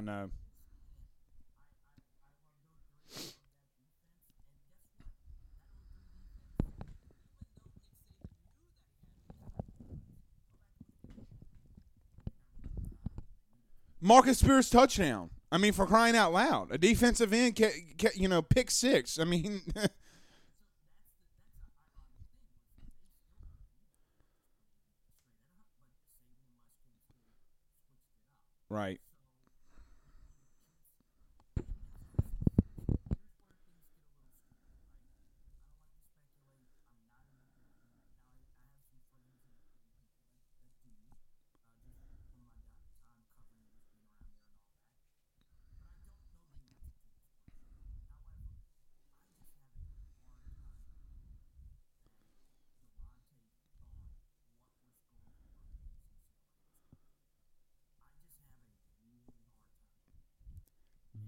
Know. 0.00 0.12
Uh, 0.12 0.26
Marcus 14.00 14.38
Spears 14.38 14.70
touchdown. 14.70 15.30
I 15.50 15.58
mean, 15.58 15.72
for 15.72 15.86
crying 15.86 16.14
out 16.14 16.32
loud, 16.32 16.70
a 16.70 16.78
defensive 16.78 17.32
end, 17.32 17.58
you 18.14 18.28
know, 18.28 18.42
pick 18.42 18.70
six. 18.70 19.18
I 19.18 19.24
mean, 19.24 19.62
right. 28.68 29.00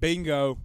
Bingo. 0.00 0.58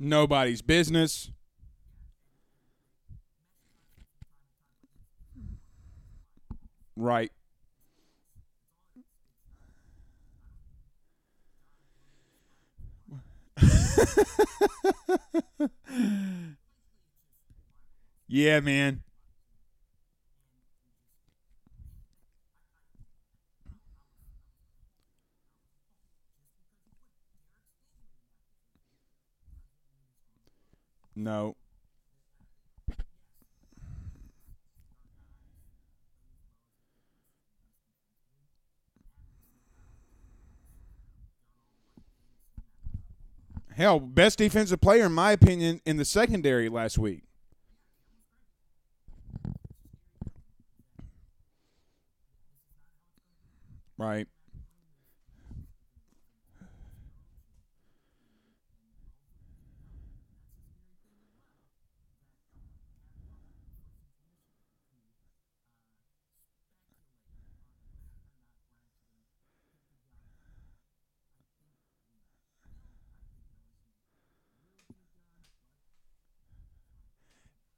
Nobody's 0.00 0.62
business. 0.62 1.30
Right. 6.96 7.32
Yeah, 18.32 18.60
man. 18.60 19.02
No. 31.20 31.54
Hell, 43.72 44.00
best 44.00 44.38
defensive 44.38 44.80
player 44.80 45.06
in 45.06 45.12
my 45.12 45.32
opinion 45.32 45.82
in 45.84 45.98
the 45.98 46.06
secondary 46.06 46.70
last 46.70 46.96
week. 46.96 47.24
Right. 53.98 54.26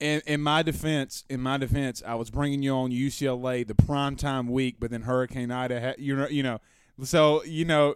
In, 0.03 0.21
in 0.27 0.43
my 0.43 0.63
defense, 0.63 1.25
in 1.31 1.41
my 1.41 1.57
defense, 1.57 2.03
I 2.05 2.17
was 2.17 2.29
bringing 2.29 2.61
you 2.61 2.73
on 2.73 2.91
UCLA 2.91 3.65
the 3.65 3.75
primetime 3.75 4.49
week, 4.49 4.77
but 4.81 4.91
then 4.91 5.03
Hurricane 5.03 5.53
Ida, 5.53 5.95
you 5.97 6.17
know, 6.17 6.27
you 6.29 6.43
know, 6.43 6.59
so 7.05 7.45
you 7.45 7.65
know, 7.65 7.95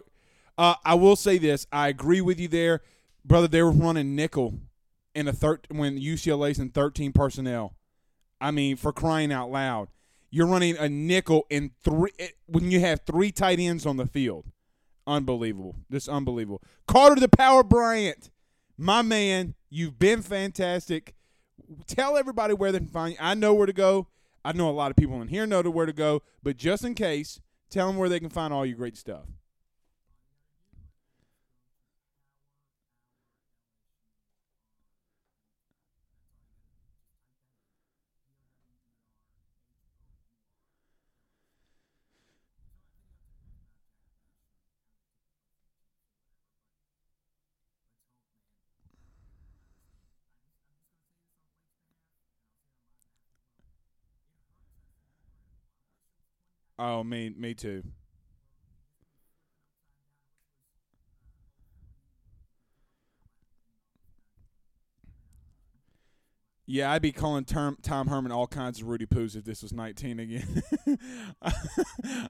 uh, 0.57 0.75
I 0.85 0.95
will 0.95 1.17
say 1.17 1.37
this: 1.37 1.67
I 1.69 1.89
agree 1.89 2.21
with 2.21 2.39
you 2.39 2.47
there, 2.47 2.81
brother. 3.25 3.49
They 3.49 3.61
were 3.61 3.71
running 3.71 4.15
nickel 4.15 4.57
in 5.13 5.27
a 5.27 5.33
thir- 5.33 5.59
when 5.69 5.99
UCLA's 5.99 6.59
in 6.59 6.69
thirteen 6.69 7.11
personnel. 7.11 7.75
I 8.39 8.51
mean, 8.51 8.77
for 8.77 8.93
crying 8.93 9.33
out 9.33 9.51
loud, 9.51 9.89
you're 10.31 10.47
running 10.47 10.77
a 10.77 10.87
nickel 10.87 11.45
in 11.49 11.71
three 11.83 12.11
when 12.45 12.71
you 12.71 12.79
have 12.79 13.01
three 13.05 13.33
tight 13.33 13.59
ends 13.59 13.85
on 13.85 13.97
the 13.97 14.07
field. 14.07 14.45
Unbelievable! 15.05 15.75
This 15.89 16.07
unbelievable. 16.07 16.63
Carter 16.87 17.19
the 17.19 17.27
Power 17.27 17.63
Bryant, 17.63 18.29
my 18.77 19.01
man, 19.01 19.55
you've 19.69 19.99
been 19.99 20.21
fantastic 20.21 21.13
tell 21.87 22.17
everybody 22.17 22.53
where 22.53 22.71
they 22.71 22.79
can 22.79 22.87
find 22.87 23.13
you. 23.13 23.19
I 23.19 23.33
know 23.33 23.53
where 23.53 23.67
to 23.67 23.73
go. 23.73 24.07
I 24.43 24.53
know 24.53 24.69
a 24.69 24.71
lot 24.71 24.91
of 24.91 24.97
people 24.97 25.21
in 25.21 25.27
here 25.27 25.45
know 25.45 25.61
where 25.61 25.85
to 25.85 25.93
go, 25.93 26.21
but 26.41 26.57
just 26.57 26.85
in 26.85 26.95
case, 26.95 27.41
tell 27.69 27.87
them 27.87 27.97
where 27.97 28.09
they 28.09 28.19
can 28.19 28.29
find 28.29 28.53
all 28.53 28.65
your 28.65 28.77
great 28.77 28.97
stuff. 28.97 29.25
Oh, 56.79 57.03
me, 57.03 57.33
me 57.35 57.53
too. 57.53 57.83
Yeah, 66.69 66.91
I'd 66.91 67.01
be 67.01 67.13
calling 67.13 67.45
term, 67.45 67.77
Tom 67.81 68.07
Herman 68.07 68.31
all 68.31 68.45
kinds 68.45 68.81
of 68.81 68.87
Rudy 68.87 69.05
Poos 69.05 69.37
if 69.37 69.45
this 69.45 69.63
was 69.63 69.71
19 69.71 70.19
again. 70.19 70.63
all 71.41 71.51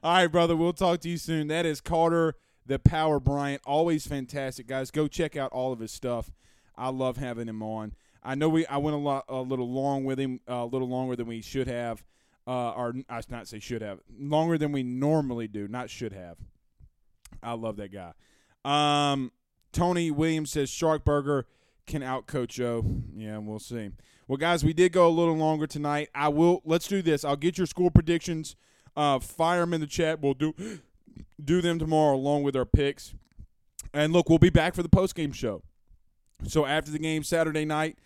right, 0.04 0.28
brother. 0.28 0.54
We'll 0.54 0.72
talk 0.72 1.00
to 1.00 1.08
you 1.08 1.18
soon. 1.18 1.48
That 1.48 1.66
is 1.66 1.80
Carter 1.80 2.34
the 2.64 2.78
Power 2.78 3.18
Bryant. 3.18 3.60
Always 3.66 4.06
fantastic, 4.06 4.68
guys. 4.68 4.92
Go 4.92 5.08
check 5.08 5.36
out 5.36 5.50
all 5.50 5.72
of 5.72 5.80
his 5.80 5.90
stuff. 5.90 6.30
I 6.76 6.90
love 6.90 7.16
having 7.16 7.48
him 7.48 7.64
on. 7.64 7.94
I 8.22 8.36
know 8.36 8.48
we 8.48 8.64
I 8.66 8.76
went 8.76 8.94
a 8.94 9.00
lot 9.00 9.24
a 9.28 9.40
little 9.40 9.68
long 9.68 10.04
with 10.04 10.20
him, 10.20 10.40
a 10.46 10.64
little 10.64 10.88
longer 10.88 11.16
than 11.16 11.26
we 11.26 11.40
should 11.40 11.66
have 11.66 12.04
uh, 12.48 12.70
or 12.70 12.94
I 13.10 13.20
should 13.20 13.30
not 13.30 13.46
say 13.46 13.58
should 13.58 13.82
have 13.82 14.00
longer 14.18 14.56
than 14.56 14.72
we 14.72 14.82
normally 14.82 15.48
do, 15.48 15.68
not 15.68 15.90
should 15.90 16.14
have. 16.14 16.38
I 17.42 17.52
love 17.52 17.76
that 17.76 17.92
guy. 17.92 18.12
Um, 18.64 19.32
Tony 19.70 20.10
Williams 20.10 20.52
says 20.52 20.70
Shark 20.70 21.04
Burger 21.04 21.46
can 21.86 22.00
outcoach 22.00 22.48
Joe. 22.48 23.02
Yeah, 23.14 23.36
we'll 23.36 23.58
see. 23.58 23.90
Well, 24.26 24.38
guys, 24.38 24.64
we 24.64 24.72
did 24.72 24.92
go 24.92 25.06
a 25.06 25.10
little 25.10 25.36
longer 25.36 25.66
tonight. 25.66 26.08
I 26.14 26.28
will. 26.28 26.62
Let's 26.64 26.88
do 26.88 27.02
this. 27.02 27.22
I'll 27.22 27.36
get 27.36 27.58
your 27.58 27.66
score 27.66 27.90
predictions. 27.90 28.56
Uh, 28.96 29.18
fire 29.18 29.60
them 29.60 29.74
in 29.74 29.82
the 29.82 29.86
chat. 29.86 30.20
We'll 30.20 30.34
do 30.34 30.54
do 31.42 31.60
them 31.60 31.78
tomorrow 31.78 32.16
along 32.16 32.44
with 32.44 32.56
our 32.56 32.64
picks. 32.64 33.14
And 33.92 34.12
look, 34.12 34.30
we'll 34.30 34.38
be 34.38 34.50
back 34.50 34.74
for 34.74 34.82
the 34.82 34.88
post 34.88 35.14
game 35.14 35.32
show. 35.32 35.62
So 36.44 36.64
after 36.64 36.90
the 36.90 36.98
game 36.98 37.24
Saturday 37.24 37.66
night, 37.66 37.98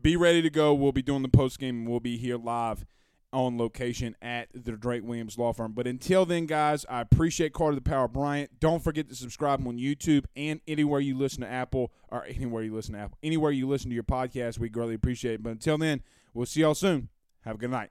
be 0.00 0.16
ready 0.16 0.42
to 0.42 0.50
go. 0.50 0.74
We'll 0.74 0.92
be 0.92 1.02
doing 1.02 1.22
the 1.22 1.28
post 1.28 1.58
game. 1.58 1.86
We'll 1.86 2.00
be 2.00 2.18
here 2.18 2.36
live 2.36 2.84
on 3.32 3.58
location 3.58 4.16
at 4.22 4.48
the 4.54 4.72
Drake 4.72 5.02
Williams 5.04 5.38
Law 5.38 5.52
Firm. 5.52 5.72
But 5.72 5.86
until 5.86 6.24
then, 6.24 6.46
guys, 6.46 6.86
I 6.88 7.00
appreciate 7.00 7.52
Carter 7.52 7.74
the 7.74 7.80
Power 7.80 8.08
Bryant. 8.08 8.60
Don't 8.60 8.82
forget 8.82 9.08
to 9.08 9.14
subscribe 9.14 9.66
on 9.66 9.78
YouTube 9.78 10.24
and 10.36 10.60
anywhere 10.66 11.00
you 11.00 11.16
listen 11.16 11.40
to 11.42 11.48
Apple 11.48 11.92
or 12.08 12.24
anywhere 12.24 12.62
you 12.62 12.74
listen 12.74 12.94
to 12.94 13.00
Apple, 13.00 13.18
anywhere 13.22 13.50
you 13.50 13.68
listen 13.68 13.90
to 13.90 13.94
your 13.94 14.04
podcast. 14.04 14.58
We 14.58 14.68
greatly 14.68 14.94
appreciate 14.94 15.34
it. 15.34 15.42
But 15.42 15.50
until 15.50 15.78
then, 15.78 16.02
we'll 16.34 16.46
see 16.46 16.60
y'all 16.60 16.74
soon. 16.74 17.08
Have 17.44 17.56
a 17.56 17.58
good 17.58 17.70
night. 17.70 17.90